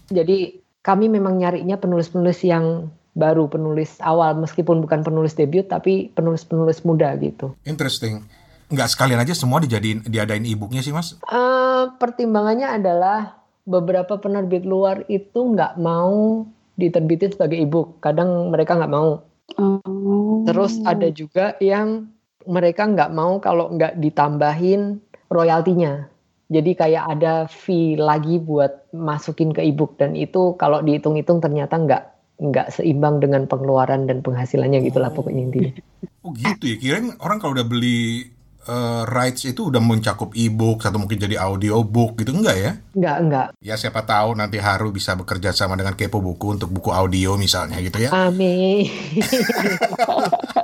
[0.09, 6.81] Jadi kami memang nyarinya penulis-penulis yang baru, penulis awal meskipun bukan penulis debut tapi penulis-penulis
[6.87, 7.53] muda gitu.
[7.67, 8.23] Interesting.
[8.71, 11.19] Nggak sekalian aja semua dijadiin diadain e-booknya sih mas?
[11.27, 13.35] Eh, pertimbangannya adalah
[13.67, 16.47] beberapa penerbit luar itu nggak mau
[16.79, 17.99] diterbitin sebagai e-book.
[17.99, 19.27] Kadang mereka nggak mau.
[19.59, 20.47] Oh.
[20.47, 22.07] Terus ada juga yang
[22.47, 25.01] mereka nggak mau kalau nggak ditambahin
[25.31, 26.07] royaltinya.
[26.51, 32.03] Jadi kayak ada fee lagi buat masukin ke e-book dan itu kalau dihitung-hitung ternyata nggak
[32.41, 35.73] nggak seimbang dengan pengeluaran dan penghasilannya gitulah pokoknya intinya.
[36.21, 36.77] Oh gitu ya.
[36.77, 38.29] Kirain orang kalau udah beli
[38.69, 42.71] eh, rights itu udah mencakup e-book atau mungkin jadi audiobook gitu enggak ya?
[42.93, 43.47] Enggak, enggak.
[43.57, 47.81] Ya siapa tahu nanti Haru bisa bekerja sama dengan Kepo Buku untuk buku audio misalnya
[47.81, 48.13] gitu ya.
[48.13, 48.85] Amin.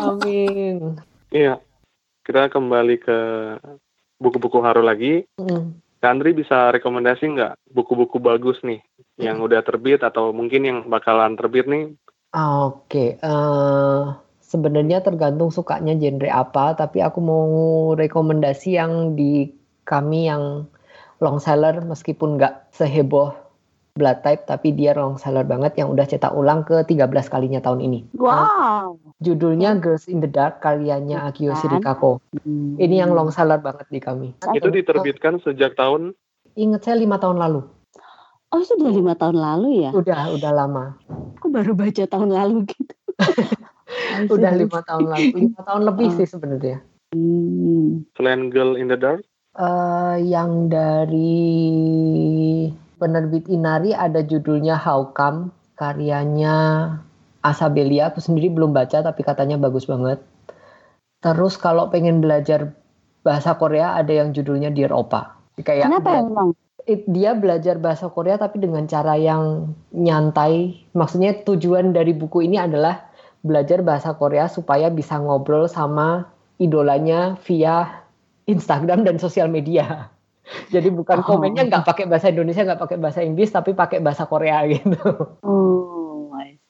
[0.00, 0.96] Amin.
[1.32, 1.60] Iya.
[2.24, 3.18] Kita kembali ke
[4.20, 5.24] buku-buku Haru lagi.
[5.40, 5.80] Mm.
[6.00, 8.80] Andri bisa rekomendasi nggak buku-buku bagus nih
[9.20, 11.92] yang udah terbit atau mungkin yang bakalan terbit nih?
[12.32, 14.02] Ah, Oke, eh,
[14.40, 17.46] sebenarnya tergantung sukanya genre apa, tapi aku mau
[17.98, 19.52] rekomendasi yang di
[19.84, 20.64] kami yang
[21.20, 23.36] long seller meskipun nggak seheboh
[23.92, 27.84] Blood Type, tapi dia long seller banget yang udah cetak ulang ke 13 kalinya tahun
[27.84, 28.00] ini.
[28.16, 28.96] Wow.
[29.20, 31.60] Judulnya Girls in the Dark karyanya Akio Kan?
[31.60, 32.24] Shirikako.
[32.40, 32.80] Hmm.
[32.80, 34.32] Ini yang long seller banget di kami.
[34.56, 36.16] Itu diterbitkan sejak tahun
[36.58, 37.62] Ingat saya lima tahun lalu.
[38.50, 39.90] Oh itu udah lima tahun lalu ya?
[39.94, 40.98] Udah, udah lama.
[41.38, 42.94] Aku baru baca tahun lalu gitu.
[44.34, 45.26] Udah lima tahun lalu.
[45.50, 46.16] Lima tahun lebih Oh.
[46.18, 46.78] sih sebenarnya.
[47.10, 48.06] Hmm.
[48.14, 49.26] selain Girl in the Dark.
[49.58, 51.50] Eh, yang dari
[53.02, 56.86] penerbit Inari ada judulnya How Come, karyanya
[57.40, 58.12] Asabelia.
[58.12, 60.20] Aku sendiri belum baca tapi katanya bagus banget.
[61.20, 62.72] Terus kalau pengen belajar
[63.20, 65.36] bahasa Korea ada yang judulnya Dear Opa.
[65.60, 66.48] Kayak Kenapa emang?
[66.88, 70.80] dia belajar bahasa Korea tapi dengan cara yang nyantai.
[70.96, 73.04] Maksudnya tujuan dari buku ini adalah
[73.44, 76.26] belajar bahasa Korea supaya bisa ngobrol sama
[76.56, 78.04] idolanya via
[78.48, 80.08] Instagram dan sosial media.
[80.74, 81.36] Jadi bukan Oh.
[81.36, 84.98] komennya nggak pakai bahasa Indonesia, nggak pakai bahasa Inggris, tapi pakai bahasa Korea gitu.
[85.44, 85.79] See.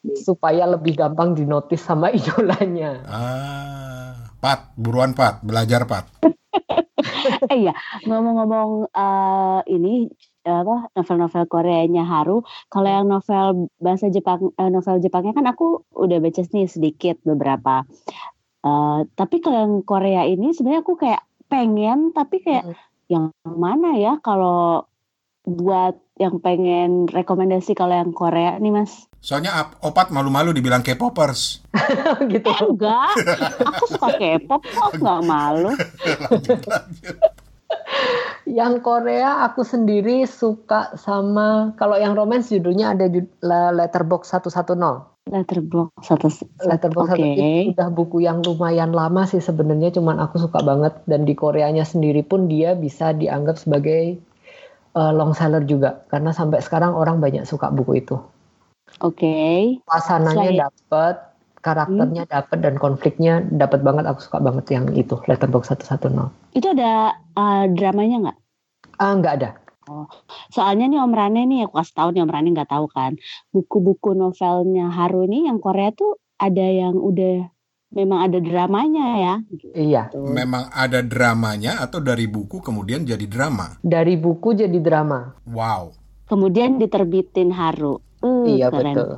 [0.01, 3.01] Supaya lebih gampang dinotis sama idolanya.
[3.05, 4.11] Ah,
[4.41, 6.09] Pat, buruan Pat, belajar Pat.
[6.21, 7.73] eh iya,
[8.05, 10.09] ngomong-ngomong eh, ini
[10.41, 12.41] apa novel-novel Koreanya Haru.
[12.65, 17.85] Kalau yang novel bahasa Jepang, eh, novel Jepangnya kan aku udah baca nih sedikit beberapa.
[18.61, 22.77] Eh, tapi kalau yang Korea ini sebenarnya aku kayak pengen, tapi kayak Mm.
[23.11, 24.87] yang mana ya kalau
[25.41, 29.09] buat yang pengen rekomendasi kalau yang Korea nih Mas?
[29.21, 31.61] Soalnya Opat malu-malu dibilang K-popers.
[32.33, 32.49] gitu.
[32.49, 33.13] Eh, enggak,
[33.61, 35.73] aku suka K-pop kok nggak malu.
[36.29, 37.17] lanjut, lanjut.
[38.45, 44.75] Yang Korea aku sendiri suka sama kalau yang romance judulnya ada jud- La- Letterbox 110.
[45.29, 46.27] Letterbox satu.
[46.65, 47.21] Letterbox Oke.
[47.21, 51.85] itu udah buku yang lumayan lama sih sebenarnya cuman aku suka banget dan di Koreanya
[51.85, 54.17] sendiri pun dia bisa dianggap sebagai
[54.95, 58.15] uh, long seller juga karena sampai sekarang orang banyak suka buku itu.
[58.99, 59.79] Oke.
[59.87, 61.15] Suasananya Selain- dapet,
[61.61, 66.31] karakternya dapet dan konfliknya dapet banget aku suka banget yang itu Letterbox 110.
[66.57, 68.37] Itu ada uh, dramanya nggak?
[68.99, 69.49] Ah nggak ada.
[70.53, 73.17] Soalnya nih Om Rane nih aku kasih tahu nih Om Rane nggak tahu kan.
[73.51, 77.49] Buku-buku novelnya Haru ini yang Korea tuh ada yang udah
[77.91, 79.33] memang ada dramanya ya.
[79.71, 80.27] Iya, Tuh.
[80.27, 83.75] Memang ada dramanya atau dari buku kemudian jadi drama?
[83.79, 85.35] dari buku jadi drama.
[85.43, 87.99] Wow, Kemudian diterbitin Haru.
[88.19, 89.11] Uh, Iya, keren betul.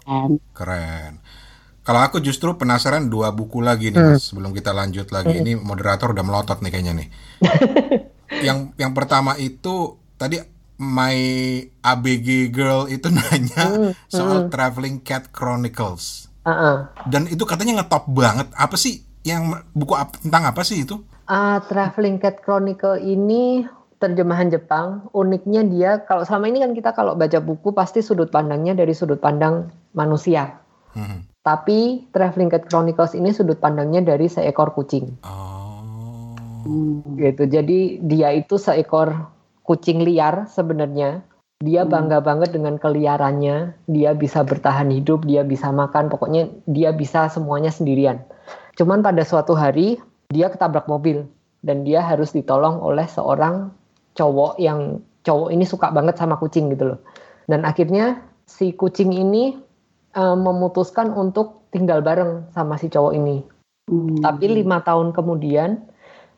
[0.00, 0.30] kan.
[0.50, 1.12] keren.
[1.80, 4.12] Kalau aku justru penasaran dua buku lagi nih, Hmm.
[4.12, 4.28] Mas.
[4.28, 7.08] Sebelum kita lanjut lagi, ini moderator udah melotot nih kayaknya nih.
[8.46, 10.36] yang yang pertama itu tadi
[10.78, 11.16] My
[11.80, 14.50] ABG Girl itu nanya Hmm, soal hmm.
[14.50, 16.26] Traveling Cat Chronicles.
[16.46, 16.92] Ah.
[17.08, 18.48] Dan itu katanya ngetop banget.
[18.54, 21.02] Apa sih yang buku ap- tentang apa sih itu?
[21.28, 25.10] Ah, Traveling Cat Chronicle ini terjemahan Jepang.
[25.12, 29.20] Uniknya dia kalau selama ini kan kita kalau baca buku pasti sudut pandangnya dari sudut
[29.20, 30.56] pandang manusia.
[30.94, 31.26] Hmm.
[31.44, 35.20] Tapi Traveling Cat Chronicles ini sudut pandangnya dari seekor kucing.
[35.26, 36.32] Oh.
[36.64, 37.18] Hmm.
[37.20, 37.44] Gitu.
[37.44, 39.28] Jadi dia itu seekor
[39.66, 41.20] kucing liar sebenarnya.
[41.58, 41.90] Dia Hmm.
[41.90, 43.74] bangga banget dengan keliarannya.
[43.90, 48.22] Dia bisa bertahan hidup, dia bisa makan, pokoknya dia bisa semuanya sendirian.
[48.78, 49.98] Cuman pada suatu hari
[50.30, 51.26] dia ketabrak mobil
[51.66, 53.74] dan dia harus ditolong oleh seorang
[54.14, 57.00] cowok yang cowok ini suka banget sama kucing gitu loh.
[57.50, 59.58] Dan akhirnya si kucing ini
[60.14, 63.42] eh, memutuskan untuk tinggal bareng sama si cowok ini.
[63.90, 64.22] Hmm.
[64.22, 65.82] Tapi lima tahun kemudian,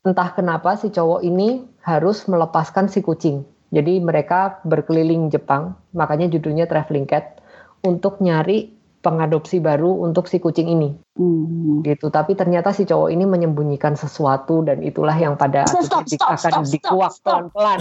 [0.00, 3.44] entah kenapa si cowok ini harus melepaskan si kucing.
[3.70, 7.38] Jadi mereka berkeliling Jepang, makanya judulnya Traveling Cat,
[7.86, 10.92] untuk nyari pengadopsi baru untuk si kucing ini.
[11.16, 11.80] Hmm.
[11.80, 12.12] Gitu.
[12.12, 16.36] Tapi ternyata si cowok ini menyembunyikan sesuatu dan itulah yang pada Stop, akhirnya stop, akan
[16.36, 17.48] stop, stop, dikuak stop.
[17.56, 17.78] pelan-pelan.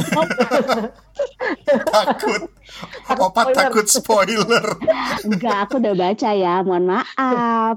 [1.91, 2.41] Takut.
[3.12, 3.60] Opat Spoiler.
[3.60, 4.65] takut spoiler.
[5.28, 6.56] Enggak, aku udah baca ya.
[6.63, 7.75] Mohon maaf.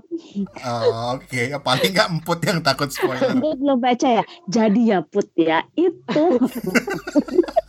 [0.62, 3.34] Oh, Oke, paling nggak emput yang takut spoiler.
[3.34, 4.24] Aku belum baca ya.
[4.46, 6.24] Jadi ya Put ya itu.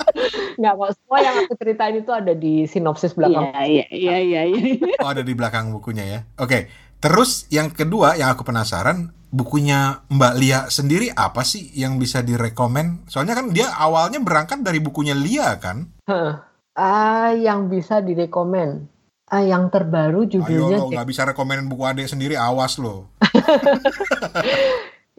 [0.60, 3.52] Nggak kok, semua yang aku ceritain itu ada di sinopsis belakang.
[3.64, 4.62] Iya, iya, iya, iya.
[4.78, 4.96] iya.
[5.02, 6.20] Oh, ada di belakang bukunya ya.
[6.40, 6.70] Oke.
[7.04, 13.04] Terus yang kedua yang aku penasaran, bukunya Mbak Lia sendiri apa sih yang bisa direkomen?
[13.12, 15.90] Soalnya kan dia awalnya berangkat dari bukunya Lia kan?
[16.08, 16.34] Heeh.
[16.74, 18.88] Ah, yang bisa direkomen.
[19.28, 23.10] Ah, yang terbaru Ayo judulnya lo nggak bisa rekomenin buku adik sendiri, awas lo.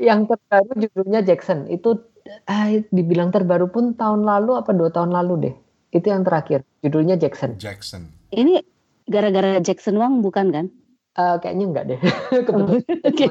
[0.09, 1.67] yang terbaru judulnya Jackson.
[1.67, 2.14] Itu
[2.47, 5.55] ah, dibilang terbaru pun tahun lalu apa dua tahun lalu deh.
[5.91, 6.67] Itu yang terakhir.
[6.81, 7.55] Judulnya Jackson.
[7.57, 8.11] Jackson.
[8.29, 8.61] Ini
[9.07, 10.67] gara-gara Jackson Wang bukan kan?
[11.15, 11.99] Ah, kayaknya enggak deh.
[12.47, 12.83] Kebetulan.
[13.09, 13.27] Oke.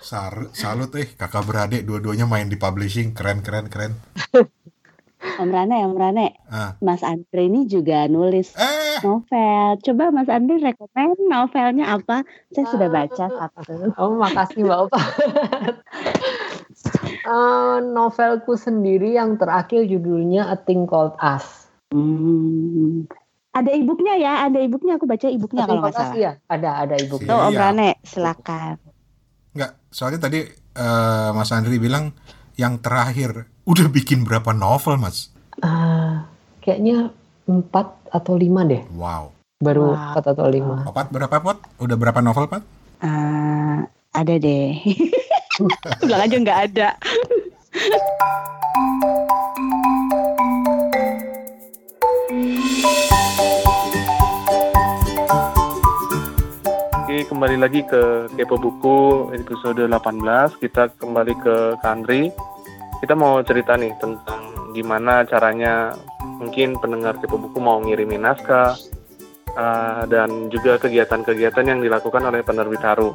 [0.00, 3.98] Sar- salut eh kakak beradik dua-duanya main di publishing keren keren keren.
[5.20, 6.80] Om Rane, Om Rane, Ah.
[6.80, 9.76] Mas Andre ini juga nulis Eh novel.
[9.82, 12.24] Coba Mas Andre rekomen novelnya apa?
[12.48, 13.92] Saya sudah baca satu.
[14.00, 14.96] Oh, makasih Mbak Opa.
[17.20, 21.68] Eh, novelku sendiri yang terakhir judulnya A Thing Called Us.
[21.90, 23.04] Hmm.
[23.50, 24.94] Ada ibunya ya, ada ibunya.
[24.94, 26.16] Aku baca ibunya A Thing kalau nggak Called Us, salah.
[26.16, 26.32] iya.
[26.46, 27.28] Ada, ada ibunya.
[27.28, 27.60] Tuh Om Iya.
[27.60, 28.74] Rane, silakan.
[29.50, 32.14] nggak soalnya tadi eh, Mas Andri bilang
[32.54, 35.34] yang terakhir udah bikin berapa novel mas?
[35.58, 37.10] Ah, kayaknya
[37.44, 38.86] empat atau lima deh.
[38.90, 39.34] Wow.
[39.58, 40.86] Baru empat atau lima.
[40.86, 41.58] Opat berapa pot?
[41.76, 42.62] Udah berapa novel pot?
[43.02, 43.78] Eh,
[44.10, 44.70] ada deh.
[46.00, 46.88] Bilang aja nggak ada.
[57.00, 58.98] Oke, kembali lagi ke Kepo Buku
[59.34, 60.62] episode 18.
[60.62, 62.30] Kita kembali ke Kandri.
[63.00, 65.90] Kita mau cerita nih tentang gimana caranya
[66.38, 68.78] mungkin pendengar Kepo Buku mau ngirimin naskah
[69.58, 73.12] uh, dan juga kegiatan-kegiatan yang dilakukan oleh penerbit Haru.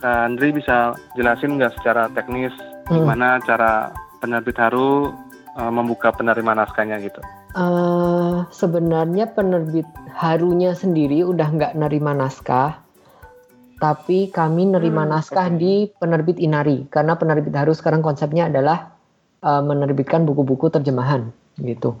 [0.00, 2.52] Nah, Andri bisa jelasin nggak secara teknis
[2.90, 3.06] Hmm.
[3.06, 5.14] gimana cara penerbit Haru
[5.54, 7.22] uh, membuka penerima naskahnya gitu?
[7.50, 12.82] Eh, sebenarnya penerbit Harunya sendiri udah nggak nerima naskah,
[13.78, 18.90] tapi kami nerima Hmm, naskah di penerbit Inari karena penerbit Haru sekarang konsepnya adalah
[19.38, 21.30] eh, menerbitkan buku-buku terjemahan
[21.62, 21.94] gitu.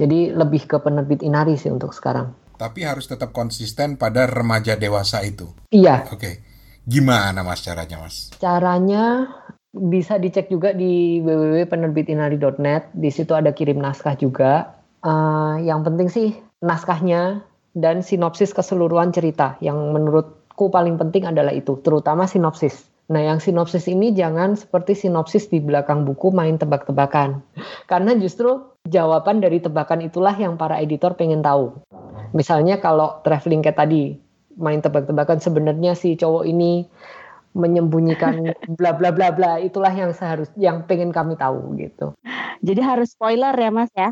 [0.00, 2.32] Jadi lebih ke penerbit Inari sih untuk sekarang.
[2.56, 5.50] Tapi harus tetap konsisten pada remaja dewasa itu.
[5.68, 6.40] Iya, Oke.
[6.82, 8.32] Gimana mas caranya mas?
[8.42, 9.30] caranya
[9.72, 12.92] bisa dicek juga di www.penerbitinari.net.
[12.92, 14.76] Di situ ada kirim naskah juga.
[15.02, 17.42] Eh, yang penting sih naskahnya
[17.72, 19.56] dan sinopsis keseluruhan cerita.
[19.64, 22.84] Yang menurutku paling penting adalah itu, terutama sinopsis.
[23.10, 27.42] Nah, yang sinopsis ini jangan seperti sinopsis di belakang buku main tebak-tebakan.
[27.90, 31.82] Karena justru jawaban dari tebakan itulah yang para editor pengen tahu.
[32.32, 34.16] Misalnya kalau traveling kayak tadi,
[34.56, 36.86] main tebak-tebakan sebenarnya si cowok ini
[37.52, 42.16] menyembunyikan bla bla bla bla itulah yang seharus yang pengen kami tahu gitu.
[42.62, 44.08] Jadi harus spoiler ya Mas ya.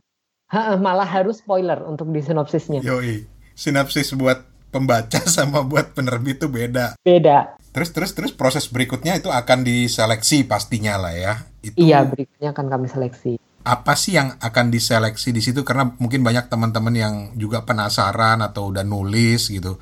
[0.50, 2.83] Ha, malah harus spoiler untuk di sinopsisnya.
[2.83, 3.22] Yoi.
[3.55, 6.98] Sinapsis buat pembaca sama buat penerbit itu beda.
[7.00, 7.55] Beda.
[7.70, 11.35] Terus terus terus proses berikutnya itu akan diseleksi pastinya lah ya.
[11.62, 13.38] Itu Iya, berikutnya akan kami seleksi.
[13.61, 18.72] apa sih yang akan diseleksi di situ karena mungkin banyak teman-teman yang juga penasaran atau
[18.72, 19.76] udah nulis gitu.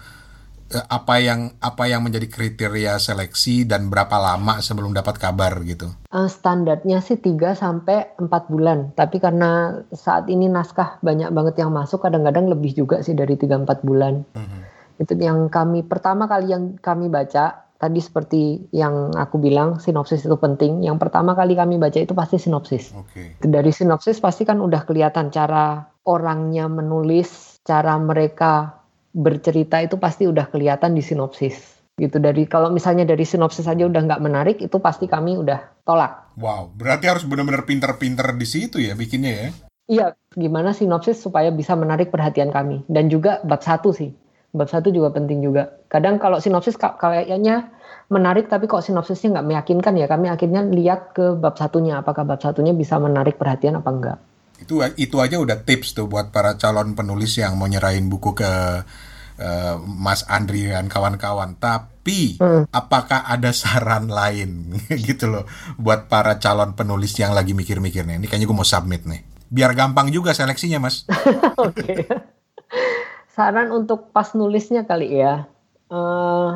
[0.69, 5.89] Eh, Apa yang apa yang menjadi kriteria seleksi dan berapa lama sebelum dapat kabar gitu.
[6.13, 11.73] Eh, standarnya sih 3 sampai 4 bulan, tapi karena saat ini naskah banyak banget yang
[11.73, 14.29] masuk, kadang-kadang lebih juga sih dari 3 4 bulan.
[14.37, 14.61] Mhm.
[15.01, 20.37] Itu yang kami pertama kali yang kami baca tadi seperti yang aku bilang sinopsis itu
[20.37, 20.83] penting.
[20.83, 22.93] Yang pertama kali kami baca itu pasti sinopsis.
[22.93, 23.39] Oke.
[23.39, 30.49] Dari sinopsis pasti kan udah kelihatan cara orangnya menulis, cara mereka bercerita itu pasti udah
[30.49, 31.79] kelihatan di sinopsis.
[31.99, 36.31] Gitu dari kalau misalnya dari sinopsis aja udah nggak menarik itu pasti kami udah tolak.
[36.39, 39.49] Wow, berarti harus benar-benar pinter-pinter di situ ya bikinnya ya.
[39.89, 44.15] Iya, gimana sinopsis supaya bisa menarik perhatian kami dan juga bab satu sih.
[44.53, 45.75] Bab satu juga penting juga.
[45.91, 47.73] Kadang kalau sinopsis ka- kayaknya
[48.09, 52.41] menarik tapi kok sinopsisnya nggak meyakinkan ya kami akhirnya lihat ke bab satunya apakah bab
[52.41, 54.19] satunya bisa menarik perhatian apa enggak.
[54.59, 58.51] Itu itu aja udah tips tuh buat para calon penulis yang mau nyerahin buku ke
[59.39, 61.57] eh, Mas Andri dan kawan-kawan.
[61.57, 62.65] Tapi Hmm.
[62.73, 64.73] apakah ada saran lain
[65.09, 65.45] gitu loh
[65.77, 68.17] buat para calon penulis yang lagi mikir-mikir nih?
[68.17, 69.21] Ini kayaknya gue mau submit nih.
[69.49, 71.09] Biar gampang juga seleksinya, Mas.
[71.61, 72.05] Oke.
[73.33, 75.47] Saran untuk pas nulisnya kali ya.
[75.89, 76.51] Eh,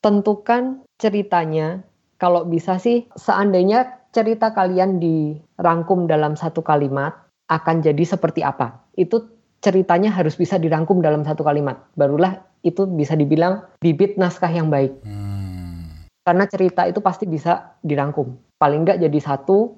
[0.00, 1.84] tentukan ceritanya.
[2.16, 8.84] Kalau bisa sih, seandainya cerita kalian dirangkum dalam satu kalimat, akan jadi seperti apa?
[8.94, 11.88] Itu ceritanya harus bisa dirangkum dalam satu kalimat.
[11.98, 14.94] Barulah itu bisa dibilang bibit naskah yang baik.
[15.02, 16.06] Hmm.
[16.22, 18.36] Karena cerita itu pasti bisa dirangkum.
[18.60, 19.74] Paling nggak jadi satu,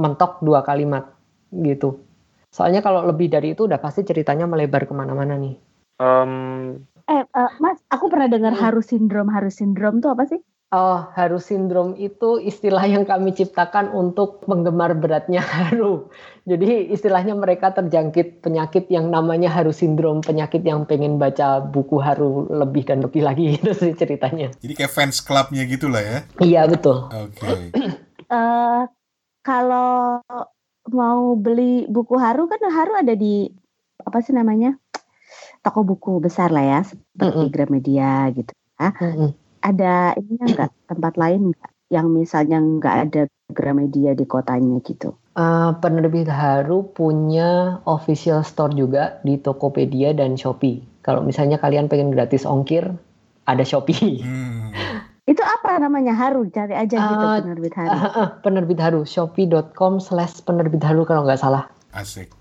[0.00, 1.12] mentok dua kalimat.
[1.52, 2.00] Gitu.
[2.50, 5.54] Soalnya kalau lebih dari itu udah pasti ceritanya melebar ke mana-mana nih.
[6.00, 6.80] Em,
[7.10, 10.38] Eh, eh, Mas, aku pernah dengar harus sindrom, harus sindrom tuh apa sih?
[10.70, 16.06] Oh, Haru Syndrome itu istilah yang kami ciptakan untuk penggemar beratnya Haru.
[16.46, 22.46] Jadi istilahnya mereka terjangkit penyakit yang namanya Haru Syndrome, penyakit yang pengen baca buku Haru
[22.46, 24.54] lebih dan lebih lagi itu sih ceritanya.
[24.62, 26.18] Jadi kayak fans clubnya gitu lah ya.
[26.38, 27.10] Iya, betul.
[27.10, 27.50] Oke.
[28.30, 28.82] Eh,
[29.42, 30.22] kalau
[30.86, 33.50] mau beli buku Haru kan Haru ada di
[34.06, 34.78] apa sih namanya
[35.66, 37.50] toko buku besar lah ya seperti Mm-mm.
[37.50, 38.54] Gramedia gitu.
[38.78, 39.39] Mm-mm.
[39.60, 45.18] Ada ininya enggak tempat lain nggak yang misalnya nggak ada Gramedia di kotanya gitu?
[45.34, 50.82] Uh, penerbit Haru punya official store juga di Tokopedia dan Shopee.
[51.02, 52.86] Kalau misalnya kalian pengen gratis ongkir,
[53.46, 54.22] ada Shopee.
[54.22, 54.70] Hmm.
[55.26, 56.50] Itu apa namanya Haru?
[56.50, 57.90] Cari aja gitu Ah, penerbit Haru.
[57.90, 61.70] Ah, ah, penerbit Haru, shopee.com slash penerbit Haru kalau nggak salah.
[61.94, 62.39] Asik.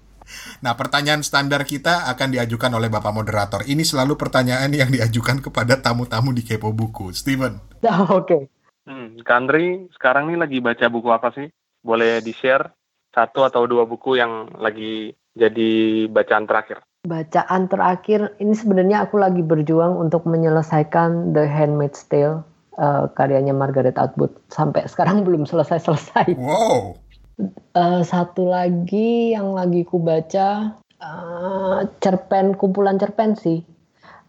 [0.61, 3.61] Nah, pertanyaan standar kita akan diajukan oleh Bapak Moderator.
[3.65, 7.11] Ini selalu pertanyaan yang diajukan kepada tamu-tamu di Kepo Buku.
[7.15, 7.59] Steven.
[7.85, 8.49] Ah, Oke.
[8.89, 11.45] Hmm, Kak Andri, sekarang nih lagi baca buku apa sih?
[11.85, 12.73] Boleh di-share
[13.13, 15.69] satu atau dua buku yang lagi jadi
[16.09, 16.81] bacaan terakhir?
[17.05, 22.43] Bacaan terakhir, ini sebenarnya aku lagi berjuang untuk menyelesaikan The Handmaid's Tale,
[22.75, 24.35] eh, karyanya Margaret Atwood.
[24.49, 26.35] Sampai sekarang belum selesai-selesai.
[26.35, 26.97] Wow.
[27.39, 33.63] Eh, satu lagi yang lagi ku baca eh, cerpen kumpulan cerpen sih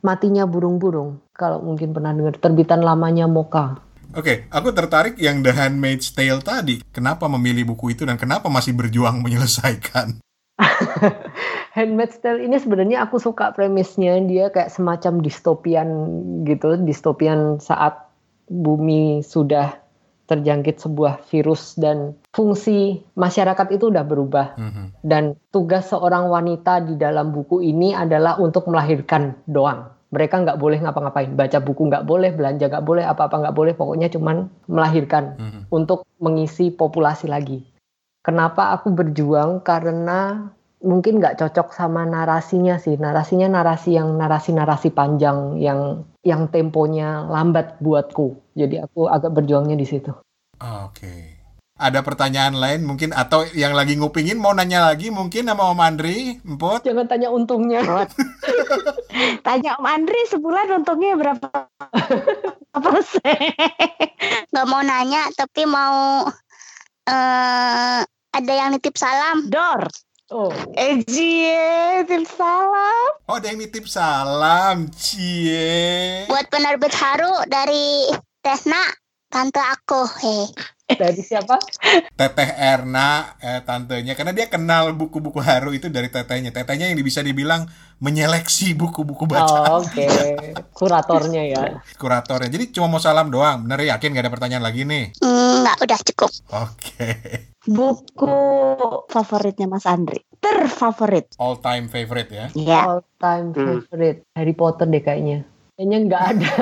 [0.07, 3.83] matinya burung-burung kalau mungkin pernah dengar terbitan lamanya Moka
[4.15, 6.83] Oke, aku tertarik yang The Handmaid's Tale tadi.
[6.91, 10.19] Kenapa memilih buku itu dan kenapa masih berjuang menyelesaikan?
[11.79, 15.89] Handmaid's Tale ini sebenarnya aku suka premisnya dia kayak semacam distopian
[16.43, 18.11] gitu distopian saat
[18.51, 19.79] bumi sudah
[20.31, 25.03] terjangkit sebuah virus dan fungsi masyarakat itu udah berubah Mhm.
[25.03, 29.91] dan tugas seorang wanita di dalam buku ini adalah untuk melahirkan doang.
[30.15, 34.11] Mereka nggak boleh ngapa-ngapain, baca buku nggak boleh, belanja nggak boleh, apa-apa nggak boleh, pokoknya
[34.11, 35.61] cuman melahirkan Mhm.
[35.71, 37.67] untuk mengisi populasi lagi.
[38.21, 39.63] Kenapa aku berjuang?
[39.63, 42.97] Karena mungkin nggak cocok sama narasinya sih.
[42.97, 48.37] Narasinya narasi yang narasi-narasi panjang yang yang temponya lambat buatku.
[48.57, 50.13] Jadi aku agak berjuangnya di situ.
[50.61, 51.41] Oke.
[51.81, 56.37] Ada pertanyaan lain mungkin atau yang lagi ngupingin mau nanya lagi mungkin sama Om Andri,
[56.45, 56.85] Emput?
[56.85, 57.81] Jangan tanya untungnya.
[59.49, 61.49] Tanya Om Andri sebulan untungnya berapa
[62.85, 63.41] persen?
[64.53, 66.29] Nggak mau nanya, tapi mau
[67.09, 69.49] eh ada yang nitip salam.
[69.49, 69.89] Dor.
[70.31, 73.19] Oh, Ejie, tim salam.
[73.27, 76.23] Oh, ada yang nitip salam, Cie.
[76.31, 78.07] Buat penerbit Haru dari
[78.39, 78.79] Tesna,
[79.31, 80.01] tante aku.
[80.21, 80.51] Hei.
[80.91, 81.55] dari siapa?
[82.19, 86.51] Teteh Erna, eh, tantenya, karena dia kenal buku-buku haru itu dari tetehnya.
[86.51, 87.71] Tetehnya yang bisa dibilang
[88.03, 90.11] menyeleksi buku-buku bacaan Oh, Oke,
[90.75, 91.79] kuratornya ya.
[91.95, 92.51] kuratornya.
[92.51, 93.63] Jadi cuma mau salam doang.
[93.63, 95.15] Bener yakin gak ada pertanyaan lagi nih?
[95.23, 96.31] Hmm, nggak, udah cukup.
[96.67, 97.09] Oke.
[97.71, 98.35] Buku
[99.07, 100.27] favoritnya Mas Andri.
[100.43, 101.39] Terfavorit.
[101.39, 102.47] All time favorite ya.
[102.59, 102.83] Ya.
[102.89, 103.79] All time Hmm.
[103.87, 105.47] favorite Harry Potter deh kayaknya.
[105.79, 106.55] Kayaknya nggak ada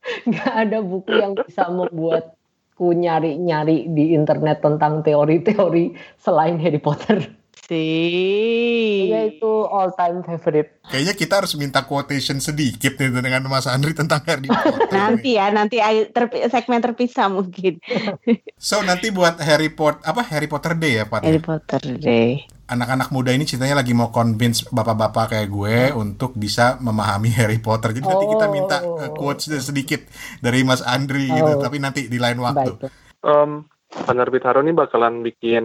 [0.28, 7.38] nggak ada buku yang bisa membuatku nyari-nyari di internet tentang teori-teori selain Harry Potter.
[7.68, 9.12] Sih.
[9.12, 10.80] Kayaknya itu all time favorite.
[10.88, 14.88] Kayaknya kita harus minta quotation sedikit nih dengan Mas Andri tentang Harry Potter.
[14.88, 17.76] Nanti ya, nanti ay- terpi- segmen terpisah mungkin.
[18.56, 21.28] So nanti buat Harry Potter apa Harry Potter Day ya Pak?
[21.28, 22.40] Harry Potter deh.
[22.68, 27.96] Anak-anak muda ini ceritanya lagi mau convince bapak-bapak kayak gue untuk bisa memahami Harry Potter.
[27.96, 29.00] Jadi nanti kita minta Oh.
[29.00, 30.04] eh, quotes sedikit
[30.44, 31.56] dari Mas Andri gitu.
[31.56, 31.62] Oh.
[31.64, 32.76] Tapi nanti di lain waktu.
[32.76, 32.92] Baik.
[33.24, 33.64] Em,
[34.04, 35.64] penerbit Haru ini bakalan bikin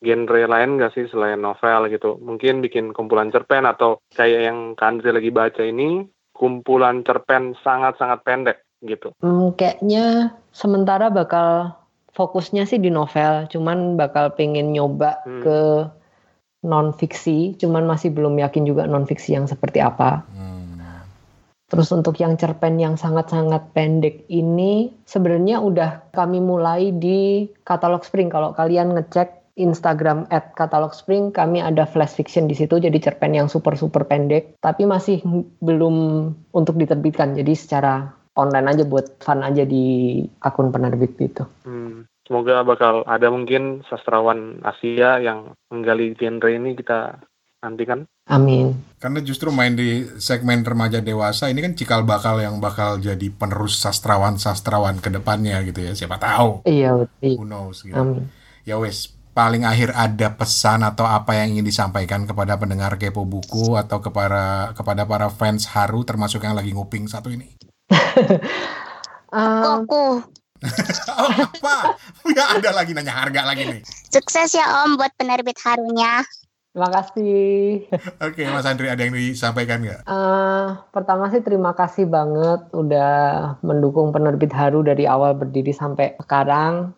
[0.00, 2.20] genre lain nggak sih selain novel gitu?
[2.20, 6.04] Mungkin bikin kumpulan cerpen atau kayak yang Kak Andri lagi baca ini
[6.36, 9.12] kumpulan cerpen sangat-sangat pendek gitu.
[9.20, 11.79] Hmm, kayaknya sementara bakal
[12.14, 15.42] fokusnya sih di novel, cuman bakal pengen nyoba Hmm.
[15.42, 15.60] ke
[16.60, 20.28] non fiksi, cuman masih belum yakin juga non fiksi yang seperti apa.
[20.28, 20.60] Hmm.
[21.70, 28.26] Terus untuk yang cerpen yang sangat-sangat pendek ini sebenarnya udah kami mulai di Katalog Spring.
[28.26, 33.38] Kalau kalian ngecek Instagram at Katalog Spring, kami ada flash fiction di situ, jadi cerpen
[33.38, 35.22] yang super-super pendek, tapi masih
[35.62, 37.38] belum untuk diterbitkan.
[37.38, 41.44] Jadi secara online aja buat fun aja di akun penerbit gitu.
[41.66, 47.18] Hmm, semoga bakal ada mungkin sastrawan Asia yang menggali genre ini kita
[47.60, 48.08] nantikan.
[48.30, 48.78] Amin.
[48.96, 53.82] Karena justru main di segmen remaja dewasa ini kan cikal bakal yang bakal jadi penerus
[53.82, 55.92] sastrawan-sastrawan ke depannya gitu ya.
[55.92, 56.64] Siapa tahu.
[56.64, 57.34] Iya, betul.
[57.36, 57.98] Who knows gitu.
[57.98, 58.30] Amin.
[58.64, 63.76] Ya wes, paling akhir ada pesan atau apa yang ingin disampaikan kepada pendengar Kepo Buku
[63.76, 67.69] atau kepada kepada para fans Haru termasuk yang lagi nguping satu ini.
[69.30, 70.26] Um, Aku.
[71.22, 71.76] oh, apa?
[72.34, 73.80] Ya ada lagi nanya harga lagi nih.
[74.10, 76.26] Sukses ya Om buat penerbit harunya.
[76.70, 77.86] terima kasih.
[78.26, 80.06] Oke, Mas Andri ada yang disampaikan nggak?
[80.06, 83.12] Eh, pertama sih terima kasih banget udah
[83.66, 86.94] mendukung penerbit Haru dari awal berdiri sampai sekarang.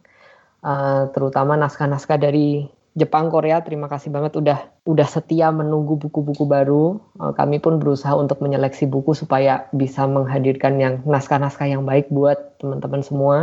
[0.61, 3.65] Eh, terutama naskah-naskah dari Jepang, Korea.
[3.65, 7.01] Terima kasih banget udah udah setia menunggu buku-buku baru.
[7.21, 12.61] Eh, kami pun berusaha untuk menyeleksi buku supaya bisa menghadirkan yang naskah-naskah yang baik buat
[12.61, 13.37] teman-teman semua.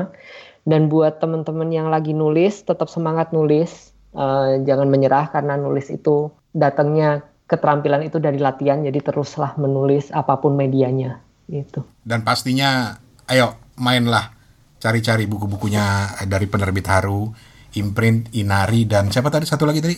[0.70, 3.90] Dan buat teman-teman yang lagi nulis, tetap semangat nulis.
[4.14, 10.38] Eh, jangan menyerah karena nulis itu datangnya keterampilan itu dari latihan jadi teruslah menulis apa
[10.38, 11.18] pun medianya
[11.50, 11.82] gitu.
[12.06, 12.94] Dan pastinya,
[13.26, 14.30] ayo mainlah
[14.78, 17.34] cari-cari buku-bukunya dari penerbit Haru,
[17.80, 19.96] Imprint, Inari, dan siapa tadi satu lagi tadi?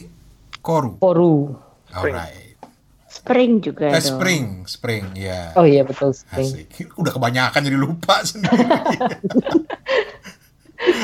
[0.57, 0.97] Koru.
[0.97, 1.49] Koru.
[1.91, 2.53] Alright.
[3.11, 4.07] Spring juga Eh, dong.
[4.07, 5.51] spring, spring, ya.
[5.53, 6.47] Oh iya betul spring.
[6.47, 6.69] Asik.
[7.01, 8.55] Udah kebanyakan jadi lupa sendiri.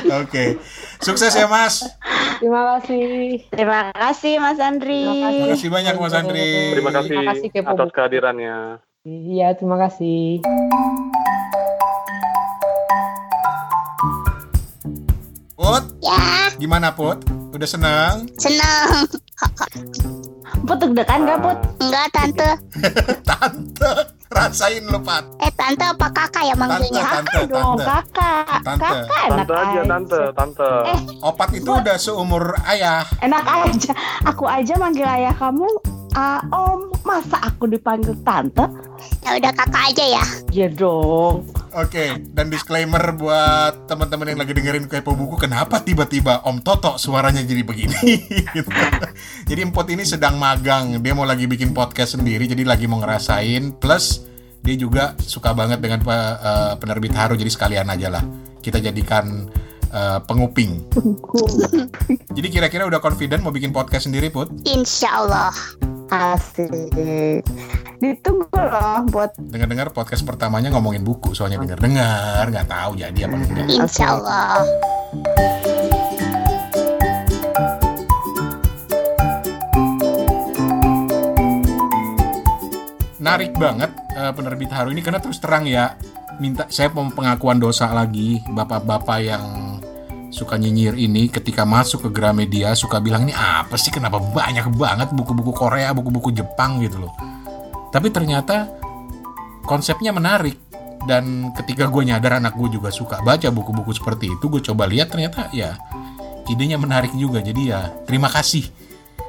[0.10, 0.58] Oke,
[0.98, 1.86] sukses ya Mas.
[2.40, 3.46] Terima kasih.
[3.48, 5.04] Terima kasih Mas Andri.
[5.06, 6.50] Terima kasih banyak Mas Andri.
[6.74, 8.58] Terima kasih, Terima kasih, atas kehadirannya.
[9.06, 10.42] Iya terima kasih.
[15.58, 17.26] Put, Ya, gimana Put?
[17.50, 18.30] Udah senang?
[18.38, 19.10] seneng.
[20.64, 21.58] Put deg-degan gak Put?
[21.80, 22.50] Enggak Tante.
[23.28, 23.92] Tante,
[24.28, 25.26] rasain lo Pat.
[25.40, 27.04] Eh Tante apa kakak ya Tante, manggilnya?
[27.04, 27.86] tante, Dong tante.
[27.90, 28.60] kakak.
[28.62, 28.86] Tante.
[28.86, 30.70] Kakak enak Tante aja, tante, tante.
[30.86, 31.00] Eh.
[31.22, 33.02] Opat itu udah seumur ayah.
[33.20, 33.94] Enak aja.
[34.26, 35.66] Aku aja manggil ayah kamu
[36.14, 36.94] ah, Om.
[37.02, 38.62] Masa aku dipanggil tante?
[39.24, 40.26] Ya udah kakak aja ya.
[40.52, 41.50] Ya dong.
[41.78, 47.46] Oke, dan disclaimer buat teman-teman yang lagi dengerin Kepo Buku, kenapa tiba-tiba Om Toto suaranya
[47.46, 48.18] jadi begini?
[48.58, 48.70] Gitu.
[49.46, 53.78] Jadi Empot ini sedang magang, dia mau lagi bikin podcast sendiri, jadi lagi mau ngerasain.
[53.78, 54.26] Plus
[54.66, 58.26] dia juga suka banget dengan eh, penerbit Haru, jadi sekalian aja lah
[58.66, 59.46] kita jadikan
[59.94, 60.82] eh, penguping.
[62.34, 64.50] Jadi kira-kira udah confident mau bikin podcast sendiri, Put?
[64.66, 65.54] Insya Allah.
[66.08, 67.44] Asik.
[68.00, 73.68] Ditunggu loh buat Dengar-dengar podcast pertamanya ngomongin buku, soalnya denger-dengar, nggak tahu jadi apa enggak.
[73.68, 74.64] Insya Allah.
[83.20, 86.00] Narik banget eh, penerbit Haru ini karena terus terang ya
[86.40, 89.77] minta saya mau pengakuan dosa lagi bapak-bapak yang
[90.28, 93.90] suka nyinyir ini ketika masuk ke Gramedia suka bilang ini apa sih?
[93.90, 97.14] Kenapa banyak banget buku-buku Korea buku-buku Jepang gitu loh.
[97.92, 98.68] Tapi ternyata
[99.64, 100.60] konsepnya menarik.
[101.08, 105.08] Dan ketika gue nyadar anak gue juga suka baca buku-buku seperti itu gue coba lihat
[105.08, 105.80] ternyata ya
[106.52, 107.40] idenya menarik juga.
[107.40, 108.68] Jadi ya terima kasih.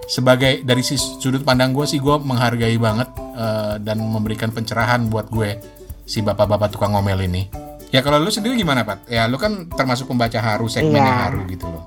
[0.08, 5.60] Sebagai dari sudut pandang gue sih gue menghargai banget eh, dan memberikan pencerahan buat gue
[6.08, 9.00] si bapak-bapak tukang ngomel ini ya kalau lu sendiri gimana Pat?
[9.06, 11.20] ya lu kan termasuk pembaca haru segmennya Iya.
[11.24, 11.82] haru gitu loh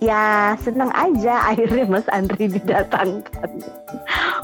[0.00, 0.26] ya
[0.56, 3.50] seneng aja akhirnya Mas Andri didatangkan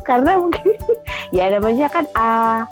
[0.02, 0.76] karena mungkin
[1.36, 2.68] ya namanya kan ah,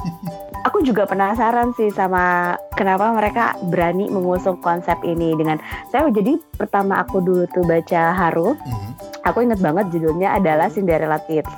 [0.62, 5.56] aku juga penasaran sih sama kenapa mereka berani mengusung konsep ini dengan
[5.88, 8.90] saya jadi pertama aku dulu tuh baca Haru Mhm.
[9.22, 11.48] aku inget banget judulnya adalah Cinderella Kids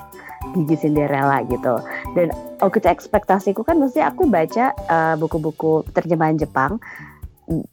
[0.57, 1.77] gigi Cinderella gitu.
[2.17, 6.81] Dan waktu itu ekspektasiku kan mesti aku baca eh, buku-buku terjemahan Jepang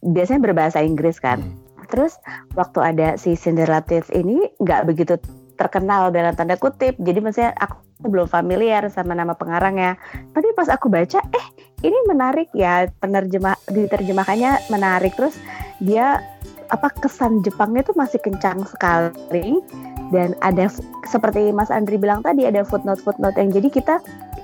[0.04, 1.40] biasanya berbahasa Inggris kan.
[1.42, 1.62] Hmm.
[1.84, 2.16] terus
[2.56, 5.20] waktu ada si Cinderella Kids ini nggak begitu
[5.54, 6.98] terkenal dalam tanda kutip.
[6.98, 9.94] Jadi maksudnya aku belum familiar sama nama pengarangnya.
[10.34, 11.46] Tapi pas aku baca eh
[11.86, 15.14] ini menarik ya penerjemah diterjemahkannya menarik.
[15.14, 15.38] Terus
[15.78, 16.24] dia
[16.72, 19.60] apa kesan Jepangnya tuh masih kencang sekali
[20.14, 20.70] dan ada
[21.10, 23.94] seperti Mas Andri bilang tadi ada footnote footnote yang jadi kita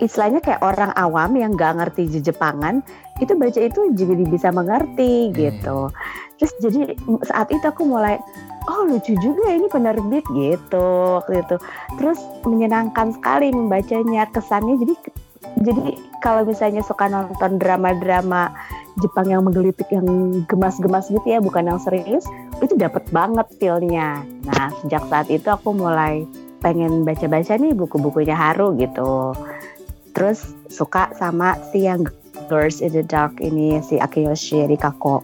[0.02, 2.82] istilahnya kayak orang awam yang nggak ngerti Jepangan
[3.22, 5.36] itu baca itu jadi bisa mengerti Hmm.
[5.38, 5.78] gitu.
[6.40, 6.80] Terus jadi
[7.28, 8.18] saat itu aku mulai
[8.66, 11.56] oh lucu juga ini penerbit gitu waktu itu.
[12.00, 14.80] Terus menyenangkan sekali membacanya kesannya.
[14.80, 14.94] Jadi
[15.60, 15.84] jadi
[16.24, 18.52] kalau misalnya suka nonton drama-drama
[19.00, 20.04] Jepang yang menggelitik yang
[20.50, 22.26] gemas-gemas gitu ya bukan yang serius
[22.60, 24.24] itu dapat banget feelnya.
[24.44, 26.24] Nah sejak saat itu aku mulai
[26.60, 29.32] pengen baca-baca nih buku-bukunya Haru gitu.
[30.12, 32.04] Terus suka sama si yang
[32.50, 35.22] Girls in the Dark ini si Akiyoshi Rikako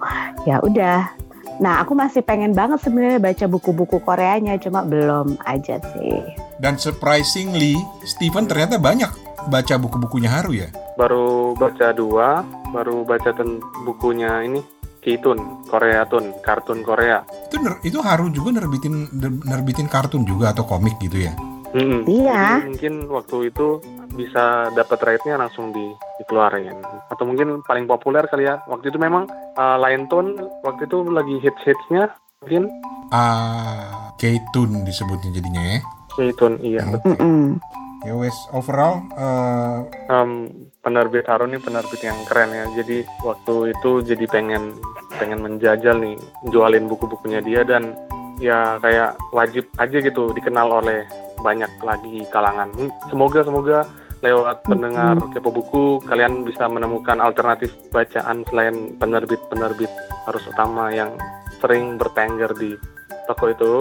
[0.49, 1.11] ya udah.
[1.57, 6.21] Nah aku masih pengen banget sebenarnya baca buku-buku Koreanya cuma belum aja sih.
[6.61, 9.09] Dan surprisingly Steven ternyata banyak
[9.49, 10.69] baca buku-bukunya haru ya?
[10.97, 14.61] Baru baca dua, baru baca ten bukunya ini
[15.07, 17.23] Kitun, Korea Tun, kartun Korea.
[17.47, 21.31] itu ner- itu haru juga nerbitin ner- nerbitin kartun juga atau komik gitu ya
[21.71, 22.09] Mm-mm.
[22.09, 22.41] Iya.
[22.57, 23.67] Jadi mungkin waktu itu
[24.11, 25.85] bisa dapat rate-nya langsung di,
[26.17, 26.73] dikeluarin.
[27.07, 28.65] Atau mungkin paling populer kali ya.
[28.65, 32.09] Waktu itu memang uh, Lion Tone waktu itu lagi hits-hitsnya
[32.41, 32.73] mungkin
[33.13, 35.79] Ah, K-Tune disebutnya jadinya ya.
[36.11, 36.81] Keitun iya
[37.21, 37.61] Hmm.
[38.07, 40.31] Ya wes overall eh, Em,
[40.79, 42.65] penerbit Harun ini penerbit yang keren ya.
[42.79, 44.79] Jadi waktu itu jadi pengen
[45.19, 46.15] pengen menjajal nih
[46.55, 47.99] jualin buku-bukunya dia dan
[48.39, 51.03] ya kayak wajib aja gitu dikenal oleh
[51.43, 52.71] banyak lagi kalangan.
[52.79, 53.79] Hmm, Semoga semoga
[54.25, 59.91] lewat pendengar kepo buku kalian bisa menemukan alternatif bacaan selain penerbit-penerbit
[60.25, 61.13] harus utama yang
[61.59, 62.79] sering bertengger di
[63.27, 63.75] toko itu.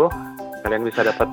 [0.65, 1.29] Kalian bisa dapat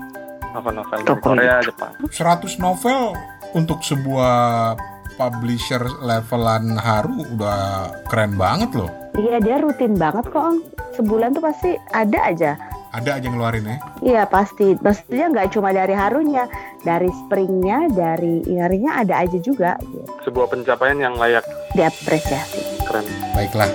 [0.53, 1.21] novel-novel dari.
[1.21, 1.93] Korea, Jepang.
[2.09, 3.17] 100 novel
[3.53, 4.77] untuk sebuah
[5.17, 8.91] publisher levelan Haru udah keren banget loh.
[9.13, 10.59] Iya dia rutin banget kok Ong.
[10.97, 12.53] Sebulan tuh pasti ada aja.
[12.93, 13.77] Ada aja ngeluarin ya.
[14.05, 14.77] Iya pasti.
[14.77, 16.45] Maksudnya nggak cuma dari harunya,
[16.85, 19.81] dari springnya, dari inarinya ada aja juga.
[20.25, 22.85] Sebuah pencapaian yang layak Diapresiasi.
[22.85, 23.05] keren.
[23.33, 23.69] Baiklah.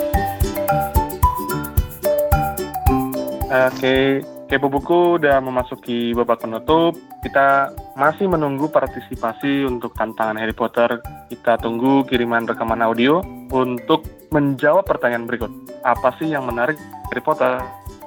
[3.47, 6.95] Oke, Kepo Buku udah memasuki babak penutup.
[7.19, 7.67] Kita
[7.99, 11.03] masih menunggu partisipasi untuk tantangan Harry Potter.
[11.27, 13.19] Kita tunggu kiriman rekaman audio
[13.51, 15.51] untuk menjawab pertanyaan berikut.
[15.83, 16.79] Apa sih yang menarik
[17.11, 17.59] Harry Potter?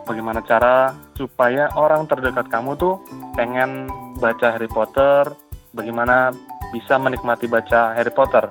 [0.08, 2.96] Bagaimana cara supaya orang terdekat kamu tuh
[3.36, 5.28] pengen baca Harry Potter?
[5.76, 6.32] Bagaimana
[6.72, 8.48] bisa menikmati baca Harry Potter?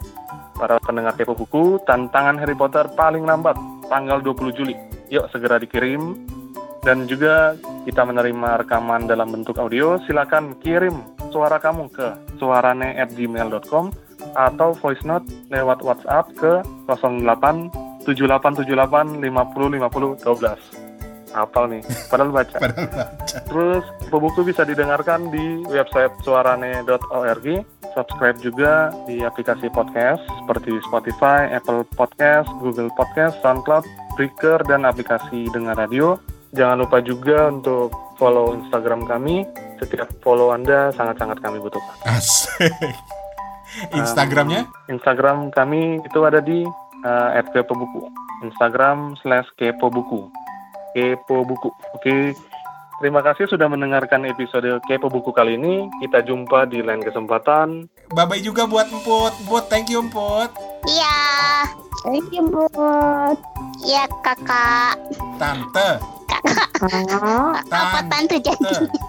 [0.53, 3.57] Para pendengar Kepo Buku, tantangan Harry Potter paling lambat
[3.89, 4.77] tanggal 20 Juli.
[5.09, 6.37] Yuk segera dikirim
[6.83, 10.95] dan juga kita menerima rekaman dalam bentuk audio, silakan kirim
[11.29, 12.07] suara kamu ke
[12.39, 13.91] suarane@gmail.com
[14.35, 16.53] atau voice note lewat WhatsApp ke
[16.87, 17.71] 08
[18.05, 20.89] 7878 50 50 12.
[21.29, 22.57] Hafal nih, padahal baca.
[22.61, 23.37] Padahal baca.
[23.45, 27.45] Terus buku bisa didengarkan di website suarane.org.
[27.93, 33.85] Subscribe juga di aplikasi podcast seperti Spotify, Apple Podcast, Google Podcast, SoundCloud,
[34.17, 36.17] Breaker, dan aplikasi dengar radio.
[36.53, 39.45] Jangan lupa juga untuk follow Instagram kami.
[39.77, 41.95] Setiap follow Anda sangat-sangat kami butuhkan.
[42.09, 42.73] Asik.
[43.93, 44.65] Instagramnya?
[44.89, 46.65] Instagram kami itu ada di
[47.05, 48.09] uh, @kepobuku.
[48.43, 50.31] Instagram slash kepobuku.
[50.93, 51.69] Kepo Buku.
[51.93, 52.33] Oke.
[52.99, 55.87] Terima kasih sudah mendengarkan episode Kepo Buku kali ini.
[56.03, 57.87] Kita jumpa di lain kesempatan.
[58.11, 59.31] Bye-bye juga buat Emput.
[59.39, 60.51] Emput, thank you Emput.
[60.83, 61.19] Iya,
[62.03, 63.39] Thank you buat.
[63.83, 64.99] iya kakak.
[65.39, 65.99] Tante,
[66.79, 68.55] Ah, Apa tante jadi?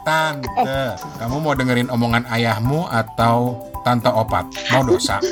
[0.02, 0.98] tante, tante.
[1.22, 4.42] Kamu mau dengerin omongan ayahmu atau tante opat?
[4.74, 5.22] Mau dosa?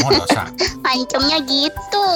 [0.00, 0.48] Mau dosa?
[0.80, 2.06] Pancemnya gitu.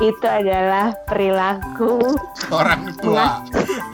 [0.00, 2.12] itu adalah perilaku.
[2.52, 3.40] Orang tua.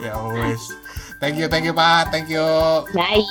[0.03, 0.75] Ya wes.
[1.17, 2.13] Thank you, thank you Pak.
[2.13, 2.45] Thank you.
[2.93, 3.25] Bye.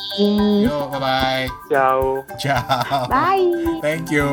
[0.64, 1.46] Yuk, bye-bye.
[1.70, 2.24] Ciao.
[2.34, 3.06] Ciao.
[3.06, 3.78] Bye.
[3.78, 4.26] Thank you.